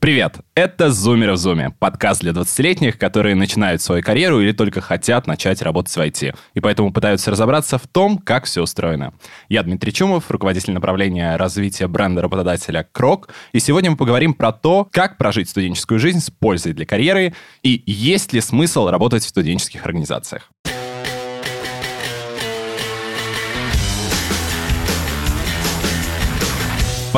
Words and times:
Привет! 0.00 0.36
Это 0.54 0.92
«Зумеры 0.92 1.32
в 1.32 1.38
Зуме»— 1.38 1.74
подкаст 1.80 2.20
для 2.20 2.30
20-летних, 2.30 2.98
которые 2.98 3.34
начинают 3.34 3.82
свою 3.82 4.00
карьеру 4.00 4.40
или 4.40 4.52
только 4.52 4.80
хотят 4.80 5.26
начать 5.26 5.60
работать 5.60 5.92
в 5.92 5.98
IT, 5.98 6.36
и 6.54 6.60
поэтому 6.60 6.92
пытаются 6.92 7.32
разобраться 7.32 7.78
в 7.78 7.88
том, 7.88 8.18
как 8.18 8.44
все 8.44 8.62
устроено. 8.62 9.12
Я 9.48 9.64
Дмитрий 9.64 9.92
Чумов, 9.92 10.30
руководитель 10.30 10.72
направления 10.72 11.36
развития 11.36 11.88
бренда 11.88 12.22
работодателя 12.22 12.86
«Крок», 12.92 13.30
и 13.52 13.58
сегодня 13.58 13.90
мы 13.90 13.96
поговорим 13.96 14.34
про 14.34 14.52
то, 14.52 14.86
как 14.92 15.16
прожить 15.16 15.50
студенческую 15.50 15.98
жизнь 15.98 16.20
с 16.20 16.30
пользой 16.30 16.74
для 16.74 16.86
карьеры 16.86 17.34
и 17.64 17.82
есть 17.84 18.32
ли 18.32 18.40
смысл 18.40 18.88
работать 18.90 19.24
в 19.24 19.28
студенческих 19.28 19.84
организациях. 19.84 20.52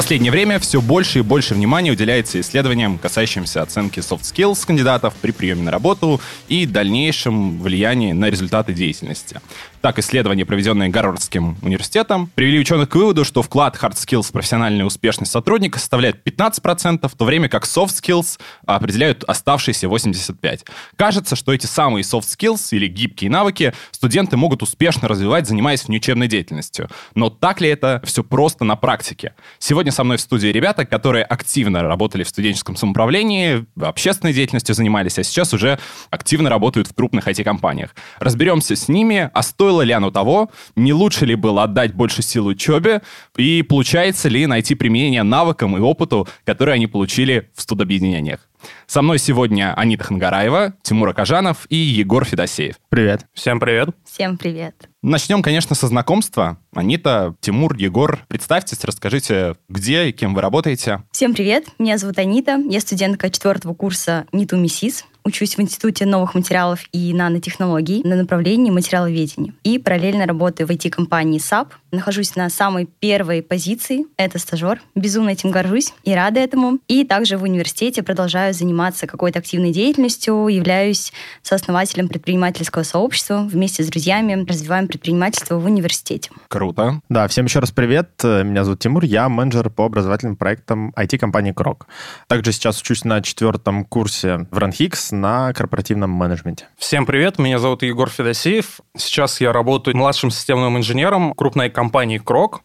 Последнее 0.01 0.33
время 0.33 0.59
все 0.59 0.81
больше 0.81 1.19
и 1.19 1.23
больше 1.23 1.55
внимания 1.55 1.91
уделяется 1.91 2.41
исследованиям, 2.41 2.97
касающимся 2.97 3.61
оценки 3.61 3.99
soft 3.99 4.23
skills 4.23 4.67
кандидатов 4.67 5.13
при 5.21 5.31
приеме 5.31 5.65
на 5.65 5.71
работу 5.71 6.23
и 6.49 6.65
дальнейшем 6.65 7.61
влиянии 7.61 8.13
на 8.13 8.31
результаты 8.31 8.73
деятельности. 8.73 9.43
Так, 9.81 9.99
исследования, 9.99 10.45
проведенные 10.45 10.91
Гарвардским 10.91 11.57
университетом, 11.63 12.31
привели 12.35 12.59
ученых 12.59 12.91
к 12.91 12.97
выводу, 12.97 13.25
что 13.25 13.41
вклад 13.41 13.79
hard 13.81 13.95
skills 13.95 14.25
в 14.25 14.33
профессиональную 14.33 14.87
успешность 14.87 15.33
сотрудника 15.33 15.79
составляет 15.79 16.23
15%, 16.23 17.09
в 17.09 17.15
то 17.15 17.25
время 17.25 17.49
как 17.49 17.65
soft 17.65 17.99
skills 17.99 18.39
определяют 18.67 19.25
оставшиеся 19.25 19.87
85%. 19.87 20.67
Кажется, 20.97 21.35
что 21.35 21.55
эти 21.55 21.65
самые 21.65 22.03
soft 22.03 22.27
skills 22.27 22.61
или 22.73 22.89
гибкие 22.89 23.31
навыки 23.31 23.73
студенты 23.91 24.37
могут 24.37 24.63
успешно 24.63 25.09
развивать, 25.09 25.49
занимаясь 25.49 25.87
внеучебной 25.87 26.29
деятельностью. 26.29 26.91
Но 27.15 27.31
так 27.31 27.63
ли 27.63 27.71
это 27.71 28.03
все 28.05 28.23
просто 28.23 28.65
на 28.65 28.77
практике? 28.77 29.33
Сегодня 29.59 29.93
со 29.93 30.05
мной 30.05 30.19
в 30.19 30.21
студии 30.21 30.49
ребята, 30.49 30.85
которые 30.85 31.25
активно 31.25 31.83
работали 31.83 32.25
в 32.25 32.29
студенческом 32.29 32.77
самоуправлении, 32.77 33.65
общественной 33.81 34.35
деятельностью 34.35 34.75
занимались, 34.75 35.19
а 35.19 35.23
сейчас 35.23 35.55
уже 35.55 35.79
активно 36.11 36.51
работают 36.51 36.87
в 36.87 36.95
крупных 36.95 37.29
IT-компаниях. 37.29 37.95
Разберемся 38.19 38.77
с 38.77 38.87
ними, 38.87 39.31
а 39.33 39.43
стоит 39.43 39.70
стоило 39.71 39.83
ли 39.83 39.93
оно 39.93 40.11
того, 40.11 40.51
не 40.75 40.93
лучше 40.93 41.27
ли 41.27 41.37
было 41.37 41.63
отдать 41.63 41.95
больше 41.95 42.23
сил 42.23 42.47
учебе, 42.47 43.03
и 43.37 43.63
получается 43.63 44.29
ли 44.29 44.47
найти 44.47 44.75
применение 44.75 45.23
навыкам 45.23 45.77
и 45.77 45.81
опыту, 45.81 46.27
которые 46.45 46.75
они 46.75 46.89
получили 46.89 47.51
в 47.55 47.63
студобъединениях. 47.63 48.49
Со 48.89 49.01
мной 49.01 49.21
сегодня 49.21 49.73
Анита 49.75 50.03
Хангараева, 50.05 50.75
Тимур 50.83 51.09
Акажанов 51.11 51.67
и 51.69 51.77
Егор 51.77 52.25
Федосеев. 52.25 52.75
Привет. 52.89 53.27
Всем 53.33 53.61
привет. 53.61 53.91
Всем 54.05 54.37
привет. 54.37 54.75
Начнем, 55.03 55.41
конечно, 55.41 55.77
со 55.77 55.87
знакомства. 55.87 56.59
Анита, 56.75 57.37
Тимур, 57.41 57.77
Егор, 57.77 58.19
представьтесь, 58.27 58.85
расскажите, 58.85 59.55
где 59.69 60.09
и 60.09 60.13
кем 60.13 60.35
вы 60.35 60.41
работаете. 60.41 61.05
Всем 61.13 61.33
привет, 61.33 61.65
меня 61.79 61.97
зовут 61.97 62.19
Анита, 62.19 62.59
я 62.69 62.81
студентка 62.81 63.31
четвертого 63.31 63.75
курса 63.75 64.27
НИТУ 64.33 64.57
МИСИС. 64.57 65.05
Учусь 65.25 65.57
в 65.57 65.61
Институте 65.61 66.07
новых 66.07 66.35
материалов 66.35 66.81
и 66.93 67.13
нанотехнологий 67.13 68.03
на 68.05 68.17
направлении 68.17 68.71
материаловедения. 68.71 69.53
И 69.65 69.79
параллельно 69.79 70.27
работаю 70.27 70.67
в 70.67 70.71
IT-компании 70.71 71.41
SAP. 71.41 71.69
Нахожусь 71.93 72.37
на 72.37 72.49
самой 72.51 72.87
первой 72.87 73.43
позиции. 73.43 74.07
Это 74.17 74.39
стажер. 74.39 74.81
Безумно 74.95 75.31
этим 75.31 75.51
горжусь 75.51 75.93
и 76.05 76.15
рада 76.15 76.41
этому. 76.41 76.79
И 76.89 77.05
также 77.05 77.37
в 77.37 77.43
университете 77.43 78.03
продолжаю 78.03 78.55
заниматься 78.55 79.07
какой-то 79.07 79.41
активной 79.41 79.73
деятельностью. 79.73 80.47
Являюсь 80.47 81.13
сооснователем 81.43 82.09
предпринимательского 82.09 82.85
сообщества. 82.85 83.43
Вместе 83.43 83.83
с 83.83 83.89
друзьями 83.89 84.47
развиваем 84.49 84.87
предпринимательство 84.87 85.57
в 85.57 85.65
университете. 85.65 86.31
Круто. 86.49 87.01
Да, 87.09 87.27
всем 87.29 87.47
еще 87.47 87.59
раз 87.59 87.73
привет. 87.73 88.11
Меня 88.23 88.65
зовут 88.65 88.81
Тимур. 88.81 89.05
Я 89.05 89.29
менеджер 89.29 89.69
по 89.71 89.85
образовательным 89.85 90.37
проектам 90.37 90.93
IT-компании 90.97 91.53
Крок. 91.53 91.89
Также 92.29 92.53
сейчас 92.53 92.81
учусь 92.81 93.05
на 93.05 93.21
четвертом 93.21 93.85
курсе 93.85 94.47
в 94.51 94.59
Ранхикс 94.59 95.10
на 95.13 95.53
корпоративном 95.53 96.11
менеджменте. 96.11 96.67
Всем 96.77 97.07
привет, 97.07 97.39
меня 97.39 97.59
зовут 97.59 97.83
Егор 97.83 98.09
Федосеев. 98.09 98.81
Сейчас 98.97 99.41
я 99.41 99.53
работаю 99.53 99.97
младшим 99.97 100.31
системным 100.31 100.77
инженером 100.77 101.35
крупной 101.35 101.71
компании 101.71 102.19
«Крок». 102.19 102.63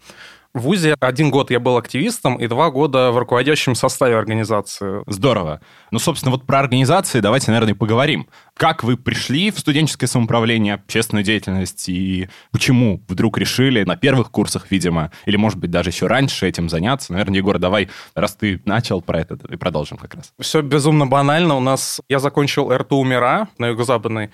В 0.56 0.62
ВУЗе 0.62 0.96
один 1.02 1.32
год 1.32 1.52
я 1.52 1.60
был 1.60 1.76
активистом 1.76 2.38
и 2.38 2.48
два 2.48 2.72
года 2.72 3.12
в 3.12 3.18
руководящем 3.18 3.76
составе 3.76 4.16
организации. 4.16 5.04
Здорово. 5.06 5.60
Ну, 5.92 6.00
собственно, 6.00 6.32
вот 6.32 6.46
про 6.46 6.60
организации 6.60 7.20
давайте, 7.20 7.52
наверное, 7.52 7.76
поговорим. 7.76 8.26
Как 8.56 8.82
вы 8.82 8.96
пришли 8.96 9.52
в 9.52 9.60
студенческое 9.60 10.08
самоуправление, 10.08 10.76
общественную 10.76 11.26
деятельность, 11.26 11.90
и 11.90 12.30
почему 12.54 13.04
вдруг 13.10 13.38
решили 13.38 13.84
на 13.84 13.98
первых 13.98 14.32
курсах, 14.32 14.72
видимо, 14.72 15.12
или, 15.26 15.36
может 15.36 15.60
быть, 15.60 15.72
даже 15.72 15.90
еще 15.90 16.08
раньше 16.08 16.48
этим 16.48 16.70
заняться? 16.70 17.12
Наверное, 17.12 17.36
Егор, 17.36 17.60
давай, 17.60 17.90
раз 18.16 18.36
ты 18.36 18.62
начал 18.64 19.02
про 19.02 19.20
это, 19.20 19.38
и 19.50 19.58
продолжим 19.58 19.98
как 19.98 20.16
раз. 20.16 20.32
Все 20.40 20.62
безумно 20.62 21.06
банально. 21.06 21.56
У 21.56 21.60
нас... 21.60 22.00
Я 22.08 22.20
закончил 22.20 22.74
РТУ 22.74 23.04
МИРА 23.04 23.50
на 23.58 23.68
юго-западной 23.68 24.30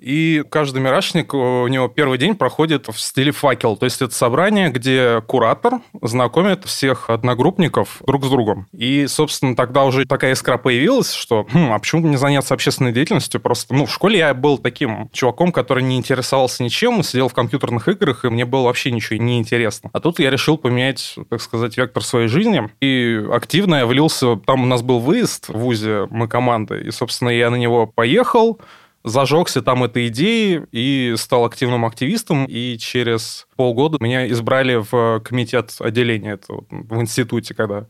и 0.00 0.44
каждый 0.50 0.82
мирашник, 0.82 1.32
у 1.32 1.66
него 1.68 1.88
первый 1.88 2.18
день 2.18 2.34
проходит 2.34 2.88
в 2.88 3.00
стиле 3.00 3.32
факел. 3.32 3.76
То 3.76 3.84
есть 3.84 4.02
это 4.02 4.14
собрание, 4.14 4.68
где 4.68 5.22
куратор 5.26 5.80
знакомит 6.02 6.64
всех 6.64 7.08
одногруппников 7.08 8.02
друг 8.06 8.24
с 8.24 8.28
другом. 8.28 8.66
И, 8.72 9.06
собственно, 9.06 9.56
тогда 9.56 9.84
уже 9.84 10.04
такая 10.04 10.32
искра 10.32 10.58
появилась, 10.58 11.12
что 11.12 11.46
хм, 11.50 11.72
а 11.72 11.78
почему 11.78 12.06
не 12.08 12.16
заняться 12.16 12.52
общественной 12.52 12.92
деятельностью? 12.92 13.40
Просто, 13.40 13.74
ну, 13.74 13.86
в 13.86 13.92
школе 13.92 14.18
я 14.18 14.34
был 14.34 14.58
таким 14.58 15.08
чуваком, 15.12 15.50
который 15.50 15.82
не 15.82 15.96
интересовался 15.96 16.62
ничем, 16.62 17.02
сидел 17.02 17.28
в 17.28 17.34
компьютерных 17.34 17.88
играх, 17.88 18.24
и 18.24 18.28
мне 18.28 18.44
было 18.44 18.64
вообще 18.64 18.90
ничего 18.90 19.18
не 19.18 19.38
интересно. 19.38 19.90
А 19.92 20.00
тут 20.00 20.18
я 20.18 20.30
решил 20.30 20.58
поменять, 20.58 21.16
так 21.30 21.40
сказать, 21.40 21.76
вектор 21.76 22.02
своей 22.02 22.28
жизни. 22.28 22.68
И 22.80 23.24
активно 23.32 23.76
я 23.76 23.86
влился... 23.86 24.36
Там 24.46 24.62
у 24.62 24.66
нас 24.66 24.82
был 24.82 25.00
выезд 25.00 25.48
в 25.48 25.54
ВУЗе, 25.54 26.06
мы 26.10 26.28
команда, 26.28 26.76
и, 26.76 26.90
собственно, 26.90 27.30
я 27.30 27.50
на 27.50 27.56
него 27.56 27.86
поехал, 27.86 28.60
зажегся 29.06 29.62
там 29.62 29.84
этой 29.84 30.08
идеей 30.08 30.62
и 30.72 31.14
стал 31.16 31.44
активным 31.44 31.84
активистом, 31.84 32.44
и 32.44 32.76
через 32.76 33.46
полгода 33.56 33.98
меня 34.00 34.28
избрали 34.28 34.82
в 34.90 35.20
комитет 35.20 35.74
отделения 35.78 36.32
это 36.32 36.54
вот, 36.54 36.66
в 36.70 37.00
институте, 37.00 37.54
когда 37.54 37.86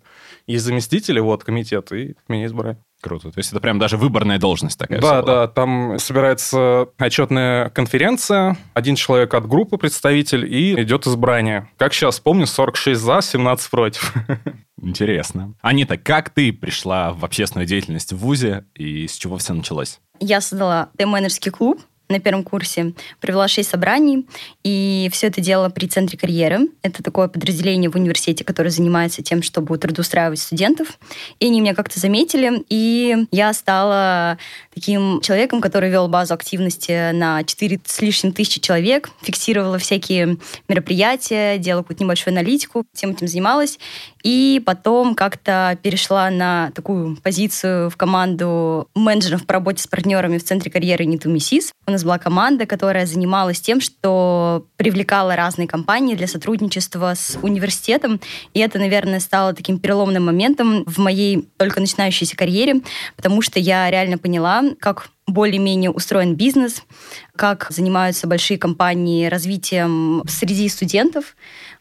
есть 0.47 0.65
заместители, 0.65 1.19
вот, 1.19 1.43
комитет, 1.43 1.91
и 1.91 2.15
меня 2.28 2.47
избрали. 2.47 2.76
Круто. 3.00 3.31
То 3.31 3.38
есть 3.38 3.50
это 3.50 3.60
прям 3.60 3.78
даже 3.78 3.97
выборная 3.97 4.38
должность 4.38 4.78
такая. 4.78 5.00
Да, 5.00 5.22
да. 5.22 5.49
Там 5.49 5.99
собирается 5.99 6.88
отчетная 6.99 7.71
конференция, 7.71 8.56
один 8.75 8.94
человек 8.94 9.32
от 9.34 9.47
группы 9.47 9.76
представитель, 9.76 10.44
и 10.53 10.81
идет 10.82 11.06
избрание. 11.06 11.69
Как 11.78 11.94
сейчас 11.94 12.21
помню, 12.21 12.47
46 12.47 13.00
за, 13.00 13.21
17 13.22 13.71
против. 13.71 14.15
Интересно. 14.82 15.55
Анита, 15.62 15.97
как 15.97 16.31
ты 16.31 16.53
пришла 16.53 17.12
в 17.12 17.25
общественную 17.25 17.66
деятельность 17.66 18.12
в 18.12 18.19
ВУЗе 18.19 18.66
и 18.75 19.06
с 19.06 19.16
чего 19.16 19.38
все 19.38 19.55
началось? 19.55 20.00
Я 20.21 20.41
создала 20.41 20.91
тайм-менеджерский 20.97 21.50
клуб, 21.53 21.81
на 22.09 22.21
первом 22.21 22.44
курсе 22.44 22.93
провела 23.21 23.49
шесть 23.49 23.71
собраний, 23.71 24.27
и 24.65 25.09
все 25.12 25.27
это 25.28 25.41
делала 25.41 25.69
при 25.69 25.87
Центре 25.87 26.19
карьеры. 26.19 26.69
Это 26.83 27.03
такое 27.03 27.28
подразделение 27.28 27.91
в 27.91 27.97
университете, 27.97 28.44
которое 28.44 28.71
занимается 28.71 29.22
тем, 29.22 29.43
чтобы 29.43 29.77
трудоустраивать 29.78 30.39
студентов. 30.39 30.99
И 31.41 31.47
они 31.47 31.61
меня 31.61 31.75
как-то 31.75 31.99
заметили, 31.99 32.65
и 32.69 33.27
я 33.31 33.53
стала 33.53 34.39
таким 34.75 35.21
человеком, 35.21 35.61
который 35.61 35.91
вел 35.91 36.09
базу 36.09 36.34
активности 36.34 37.12
на 37.12 37.43
4 37.44 37.81
с 37.84 38.00
лишним 38.00 38.33
тысячи 38.33 38.61
человек, 38.61 39.11
фиксировала 39.23 39.78
всякие 39.78 40.38
мероприятия, 40.69 41.59
делала 41.59 41.83
какую-то 41.83 42.05
небольшую 42.05 42.33
аналитику, 42.33 42.84
всем 42.93 43.11
этим 43.11 43.28
занималась. 43.28 43.78
И 44.23 44.61
потом 44.67 45.15
как-то 45.15 45.78
перешла 45.83 46.31
на 46.31 46.73
такую 46.73 47.17
позицию 47.17 47.91
в 47.91 47.97
команду 47.97 48.88
менеджеров 48.94 49.47
по 49.47 49.55
работе 49.55 49.83
с 49.83 49.87
партнерами 49.87 50.38
в 50.38 50.44
Центре 50.44 50.71
карьеры 50.71 51.05
Нитумисис. 51.05 51.73
У 51.87 51.91
нас 51.97 52.05
была 52.05 52.19
команда, 52.19 52.67
которая 52.67 53.07
занималась 53.07 53.61
тем, 53.61 53.81
что 53.81 54.67
привлекала 54.77 55.34
разные 55.34 55.67
компании 55.67 56.15
для 56.15 56.27
сотрудничества 56.27 57.15
с 57.15 57.39
университетом. 57.43 58.21
И 58.55 58.61
это, 58.61 58.79
наверное, 58.79 59.21
стало 59.21 59.55
таким 59.55 59.79
переломным 59.79 60.27
моментом 60.27 60.85
в 60.85 60.99
моей 60.99 61.49
только 61.56 61.81
начинающейся 61.81 62.37
карьере, 62.37 62.83
потому 63.17 63.41
что 63.43 63.59
я 63.59 63.91
реально 63.91 64.19
поняла, 64.19 64.62
как 64.79 65.09
более-менее 65.26 65.91
устроен 65.91 66.37
бизнес, 66.37 66.82
как 67.37 67.69
занимаются 67.71 68.27
большие 68.27 68.59
компании 68.59 69.27
развитием 69.27 70.23
среди 70.27 70.69
студентов, 70.69 71.37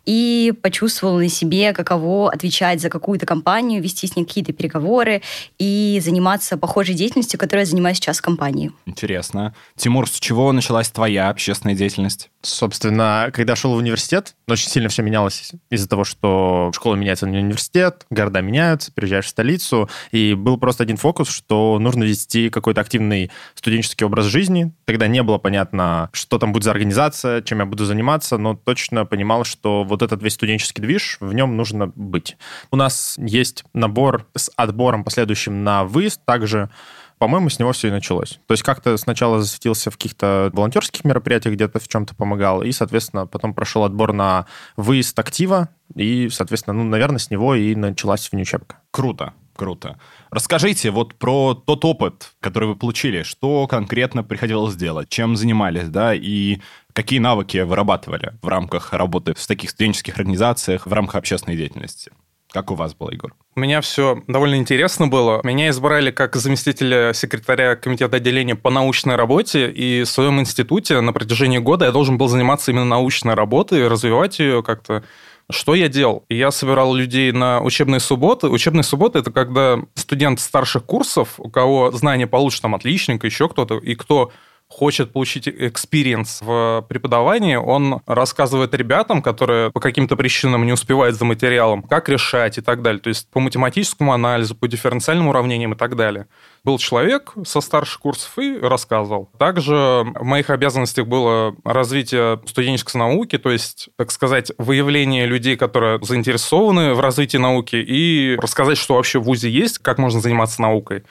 и 0.05 0.53
почувствовала 0.61 1.19
на 1.19 1.29
себе, 1.29 1.73
каково 1.73 2.31
отвечать 2.31 2.81
за 2.81 2.89
какую-то 2.89 3.25
компанию, 3.25 3.81
вести 3.81 4.07
с 4.07 4.15
ней 4.15 4.25
какие-то 4.25 4.53
переговоры 4.53 5.21
и 5.57 5.99
заниматься 6.03 6.57
похожей 6.57 6.95
деятельностью, 6.95 7.39
которой 7.39 7.61
я 7.61 7.65
занимаюсь 7.65 7.97
сейчас 7.97 8.19
в 8.19 8.21
компании. 8.21 8.71
Интересно. 8.85 9.53
Тимур, 9.75 10.07
с 10.07 10.19
чего 10.19 10.51
началась 10.51 10.89
твоя 10.89 11.29
общественная 11.29 11.75
деятельность? 11.75 12.29
Собственно, 12.41 13.31
когда 13.33 13.55
шел 13.55 13.73
в 13.73 13.77
университет, 13.77 14.35
очень 14.47 14.69
сильно 14.69 14.89
все 14.89 15.01
менялось 15.01 15.51
из-за 15.71 15.89
того, 15.89 16.03
что 16.03 16.71
школа 16.73 16.95
меняется 16.95 17.25
на 17.25 17.39
университет, 17.39 18.05
города 18.11 18.41
меняются, 18.41 18.91
приезжаешь 18.91 19.25
в 19.25 19.29
столицу, 19.29 19.89
и 20.11 20.35
был 20.35 20.57
просто 20.57 20.83
один 20.83 20.97
фокус, 20.97 21.29
что 21.29 21.79
нужно 21.79 22.03
вести 22.03 22.49
какой-то 22.49 22.81
активный 22.81 23.31
студенческий 23.55 24.05
образ 24.05 24.25
жизни. 24.25 24.71
Тогда 24.85 25.07
не 25.07 25.23
было 25.23 25.39
понятно, 25.45 26.09
что 26.11 26.39
там 26.39 26.51
будет 26.53 26.63
за 26.63 26.71
организация, 26.71 27.43
чем 27.43 27.59
я 27.59 27.67
буду 27.67 27.85
заниматься, 27.85 28.39
но 28.39 28.55
точно 28.55 29.05
понимал, 29.05 29.43
что 29.43 29.83
вот 29.83 30.01
этот 30.01 30.23
весь 30.23 30.33
студенческий 30.33 30.81
движ, 30.81 31.17
в 31.19 31.33
нем 31.33 31.55
нужно 31.55 31.91
быть. 31.95 32.35
У 32.71 32.75
нас 32.75 33.13
есть 33.19 33.63
набор 33.71 34.25
с 34.35 34.49
отбором 34.55 35.03
последующим 35.03 35.63
на 35.63 35.83
выезд, 35.83 36.19
также 36.25 36.71
по-моему, 37.19 37.49
с 37.49 37.59
него 37.59 37.73
все 37.73 37.89
и 37.89 37.91
началось. 37.91 38.39
То 38.47 38.53
есть 38.53 38.63
как-то 38.63 38.97
сначала 38.97 39.39
засветился 39.39 39.91
в 39.91 39.97
каких-то 39.97 40.49
волонтерских 40.51 41.05
мероприятиях, 41.05 41.53
где-то 41.53 41.79
в 41.79 41.87
чем-то 41.87 42.15
помогал, 42.15 42.63
и, 42.63 42.71
соответственно, 42.71 43.27
потом 43.27 43.53
прошел 43.53 43.83
отбор 43.83 44.13
на 44.13 44.47
выезд 44.77 45.17
актива, 45.19 45.69
и, 45.93 46.27
соответственно, 46.29 46.73
ну, 46.73 46.85
наверное, 46.85 47.19
с 47.19 47.29
него 47.29 47.53
и 47.53 47.75
началась 47.75 48.31
внеучебка. 48.31 48.77
Круто. 48.89 49.33
Круто. 49.55 49.97
Расскажите 50.31 50.91
вот 50.91 51.15
про 51.15 51.53
тот 51.53 51.85
опыт, 51.85 52.33
который 52.41 52.67
вы 52.69 52.75
получили. 52.75 53.23
Что 53.23 53.67
конкретно 53.67 54.23
приходилось 54.23 54.75
делать? 54.75 55.07
Чем 55.07 55.37
занимались, 55.37 55.87
да? 55.87 56.13
И 56.13 56.59
какие 56.91 57.19
навыки 57.19 57.59
вырабатывали 57.59 58.33
в 58.41 58.47
рамках 58.49 58.91
работы 58.91 59.33
в 59.33 59.47
таких 59.47 59.69
студенческих 59.69 60.17
организациях, 60.17 60.85
в 60.85 60.91
рамках 60.91 61.15
общественной 61.15 61.55
деятельности? 61.55 62.11
Как 62.51 62.71
у 62.71 62.75
вас 62.75 62.93
было, 62.95 63.11
Егор? 63.11 63.33
У 63.55 63.59
меня 63.59 63.81
все 63.81 64.23
довольно 64.27 64.55
интересно 64.55 65.07
было. 65.07 65.41
Меня 65.43 65.69
избрали 65.69 66.11
как 66.11 66.35
заместителя 66.35 67.11
секретаря 67.13 67.75
комитета 67.75 68.17
отделения 68.17 68.55
по 68.55 68.69
научной 68.69 69.15
работе, 69.15 69.69
и 69.69 70.03
в 70.03 70.09
своем 70.09 70.39
институте 70.39 71.01
на 71.01 71.11
протяжении 71.11 71.57
года 71.57 71.85
я 71.85 71.91
должен 71.91 72.17
был 72.17 72.27
заниматься 72.27 72.71
именно 72.71 72.85
научной 72.85 73.33
работой, 73.33 73.87
развивать 73.87 74.39
ее 74.39 74.63
как-то 74.63 75.03
что 75.51 75.75
я 75.75 75.89
делал? 75.89 76.25
Я 76.29 76.51
собирал 76.51 76.95
людей 76.95 77.31
на 77.31 77.61
учебные 77.61 77.99
субботы. 77.99 78.47
Учебные 78.47 78.83
субботы– 78.83 79.19
это 79.19 79.31
когда 79.31 79.79
студент 79.93 80.39
старших 80.39 80.85
курсов, 80.85 81.35
у 81.37 81.49
кого 81.49 81.91
знания 81.91 82.27
получше, 82.27 82.61
там, 82.61 82.73
отличник, 82.73 83.23
еще 83.23 83.47
кто-то, 83.47 83.77
и 83.77 83.95
кто 83.95 84.31
хочет 84.67 85.13
получить 85.13 85.47
experience 85.47 86.41
в 86.41 86.85
преподавании, 86.89 87.55
он 87.55 88.01
рассказывает 88.05 88.73
ребятам, 88.73 89.21
которые 89.21 89.71
по 89.71 89.79
каким-то 89.79 90.15
причинам 90.15 90.65
не 90.65 90.73
успевают 90.73 91.15
за 91.15 91.25
материалом, 91.25 91.83
как 91.83 92.09
решать 92.09 92.57
и 92.57 92.61
так 92.61 92.81
далее. 92.81 92.99
То 92.99 93.09
есть 93.09 93.29
по 93.29 93.39
математическому 93.39 94.13
анализу, 94.13 94.55
по 94.55 94.67
дифференциальным 94.67 95.27
уравнениям 95.27 95.73
и 95.73 95.77
так 95.77 95.95
далее. 95.95 96.27
Был 96.63 96.79
человек 96.79 97.33
со 97.45 97.61
старших 97.61 97.99
курсов 97.99 98.37
и 98.39 98.57
рассказывал. 98.57 99.29
Также 99.37 99.73
в 99.73 100.23
моих 100.23 100.49
обязанностях 100.49 101.05
было 101.05 101.55
развитие 101.63 102.41
студенческой 102.47 102.97
науки, 102.97 103.37
то 103.37 103.51
есть, 103.51 103.89
так 103.97 104.11
сказать, 104.11 104.51
выявление 104.57 105.27
людей, 105.27 105.57
которые 105.57 106.03
заинтересованы 106.03 106.95
в 106.95 106.99
развитии 106.99 107.37
науки, 107.37 107.75
и 107.75 108.35
рассказать, 108.41 108.77
что 108.77 108.95
вообще 108.95 109.19
в 109.19 109.23
ВУЗе 109.23 109.49
есть, 109.49 109.77
как 109.77 109.99
можно 109.99 110.19
заниматься 110.19 110.61
наукой 110.61 111.03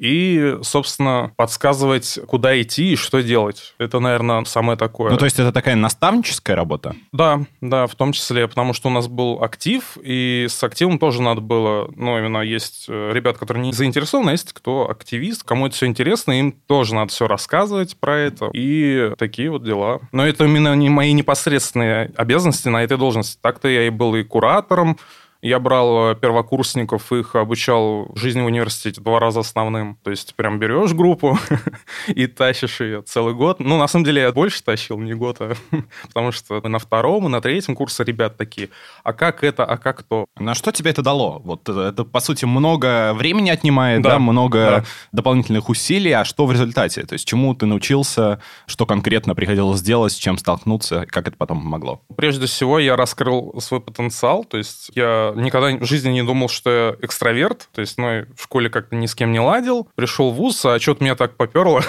и, 0.00 0.56
собственно, 0.62 1.32
подсказывать, 1.36 2.18
куда 2.26 2.60
идти 2.60 2.94
и 2.94 2.96
что 2.96 3.22
делать. 3.22 3.74
Это, 3.78 4.00
наверное, 4.00 4.44
самое 4.44 4.78
такое. 4.78 5.10
Ну, 5.10 5.18
то 5.18 5.26
есть 5.26 5.38
это 5.38 5.52
такая 5.52 5.76
наставническая 5.76 6.56
работа? 6.56 6.96
Да, 7.12 7.42
да, 7.60 7.86
в 7.86 7.94
том 7.94 8.12
числе, 8.12 8.48
потому 8.48 8.72
что 8.72 8.88
у 8.88 8.92
нас 8.92 9.08
был 9.08 9.42
актив, 9.42 9.98
и 10.02 10.46
с 10.48 10.64
активом 10.64 10.98
тоже 10.98 11.20
надо 11.20 11.42
было, 11.42 11.90
ну, 11.94 12.18
именно 12.18 12.38
есть 12.38 12.86
э, 12.88 13.12
ребят, 13.12 13.36
которые 13.36 13.62
не 13.62 13.72
заинтересованы, 13.72 14.30
а 14.30 14.32
есть 14.32 14.54
кто 14.54 14.88
активист, 14.88 15.42
кому 15.44 15.66
это 15.66 15.76
все 15.76 15.86
интересно, 15.86 16.32
им 16.32 16.52
тоже 16.52 16.94
надо 16.94 17.12
все 17.12 17.28
рассказывать 17.28 17.98
про 17.98 18.18
это, 18.18 18.48
и 18.54 19.12
такие 19.18 19.50
вот 19.50 19.64
дела. 19.64 20.00
Но 20.12 20.26
это 20.26 20.44
именно 20.44 20.74
не 20.74 20.88
мои 20.88 21.12
непосредственные 21.12 22.10
обязанности 22.16 22.68
на 22.68 22.82
этой 22.82 22.96
должности. 22.96 23.38
Так-то 23.42 23.68
я 23.68 23.86
и 23.86 23.90
был 23.90 24.14
и 24.14 24.22
куратором, 24.22 24.96
я 25.42 25.58
брал 25.58 26.10
э, 26.10 26.14
первокурсников, 26.16 27.12
их 27.12 27.34
обучал 27.34 28.10
жизни 28.14 28.42
в 28.42 28.46
университете 28.46 29.00
два 29.00 29.18
раза 29.18 29.40
основным. 29.40 29.98
То 30.02 30.10
есть 30.10 30.34
прям 30.34 30.58
берешь 30.58 30.92
группу 30.92 31.38
и 32.08 32.26
тащишь 32.26 32.80
ее 32.80 33.02
целый 33.02 33.34
год. 33.34 33.58
Ну, 33.60 33.78
на 33.78 33.88
самом 33.88 34.04
деле, 34.04 34.22
я 34.22 34.32
больше 34.32 34.62
тащил, 34.62 34.98
не 34.98 35.14
год, 35.14 35.38
а 35.40 35.54
потому 36.06 36.32
что 36.32 36.60
на 36.68 36.78
втором 36.78 37.26
и 37.26 37.28
на 37.28 37.40
третьем 37.40 37.74
курсе 37.74 38.04
ребят 38.04 38.36
такие, 38.36 38.68
а 39.02 39.12
как 39.12 39.42
это, 39.42 39.64
а 39.64 39.76
как 39.78 40.02
то. 40.02 40.26
На 40.38 40.54
что 40.54 40.72
тебе 40.72 40.90
это 40.90 41.02
дало? 41.02 41.40
Вот 41.44 41.68
это, 41.68 41.80
это 41.80 42.04
по 42.04 42.20
сути, 42.20 42.44
много 42.44 43.14
времени 43.14 43.50
отнимает, 43.50 44.02
да, 44.02 44.10
да 44.10 44.18
много 44.18 44.58
да. 44.58 44.84
дополнительных 45.12 45.68
усилий, 45.68 46.12
а 46.12 46.24
что 46.24 46.44
в 46.46 46.52
результате? 46.52 47.02
То 47.04 47.14
есть 47.14 47.26
чему 47.26 47.54
ты 47.54 47.64
научился, 47.64 48.40
что 48.66 48.84
конкретно 48.84 49.34
приходилось 49.34 49.80
сделать, 49.80 50.12
с 50.12 50.16
чем 50.16 50.36
столкнуться, 50.36 51.06
как 51.06 51.28
это 51.28 51.36
потом 51.36 51.62
помогло? 51.62 52.02
Прежде 52.14 52.46
всего, 52.46 52.78
я 52.78 52.96
раскрыл 52.96 53.58
свой 53.60 53.80
потенциал, 53.80 54.44
то 54.44 54.58
есть 54.58 54.90
я 54.94 55.29
никогда 55.34 55.76
в 55.76 55.84
жизни 55.84 56.10
не 56.10 56.22
думал, 56.22 56.48
что 56.48 56.70
я 56.70 56.96
экстраверт. 57.04 57.68
То 57.72 57.80
есть, 57.80 57.98
ну, 57.98 58.24
в 58.36 58.42
школе 58.42 58.70
как-то 58.70 58.96
ни 58.96 59.06
с 59.06 59.14
кем 59.14 59.32
не 59.32 59.40
ладил. 59.40 59.88
Пришел 59.94 60.30
в 60.30 60.36
ВУЗ, 60.36 60.64
а 60.66 60.78
что-то 60.78 61.04
меня 61.04 61.16
так 61.16 61.36
поперло. 61.36 61.82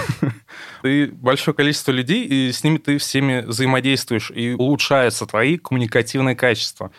Ты 0.82 1.08
большое 1.12 1.56
количество 1.56 1.92
людей, 1.92 2.26
и 2.26 2.52
с 2.52 2.64
ними 2.64 2.78
ты 2.78 2.98
всеми 2.98 3.42
взаимодействуешь, 3.42 4.32
и 4.32 4.54
улучшаются 4.54 5.26
твои 5.26 5.58
коммуникативные 5.58 6.36
качества. 6.36 6.92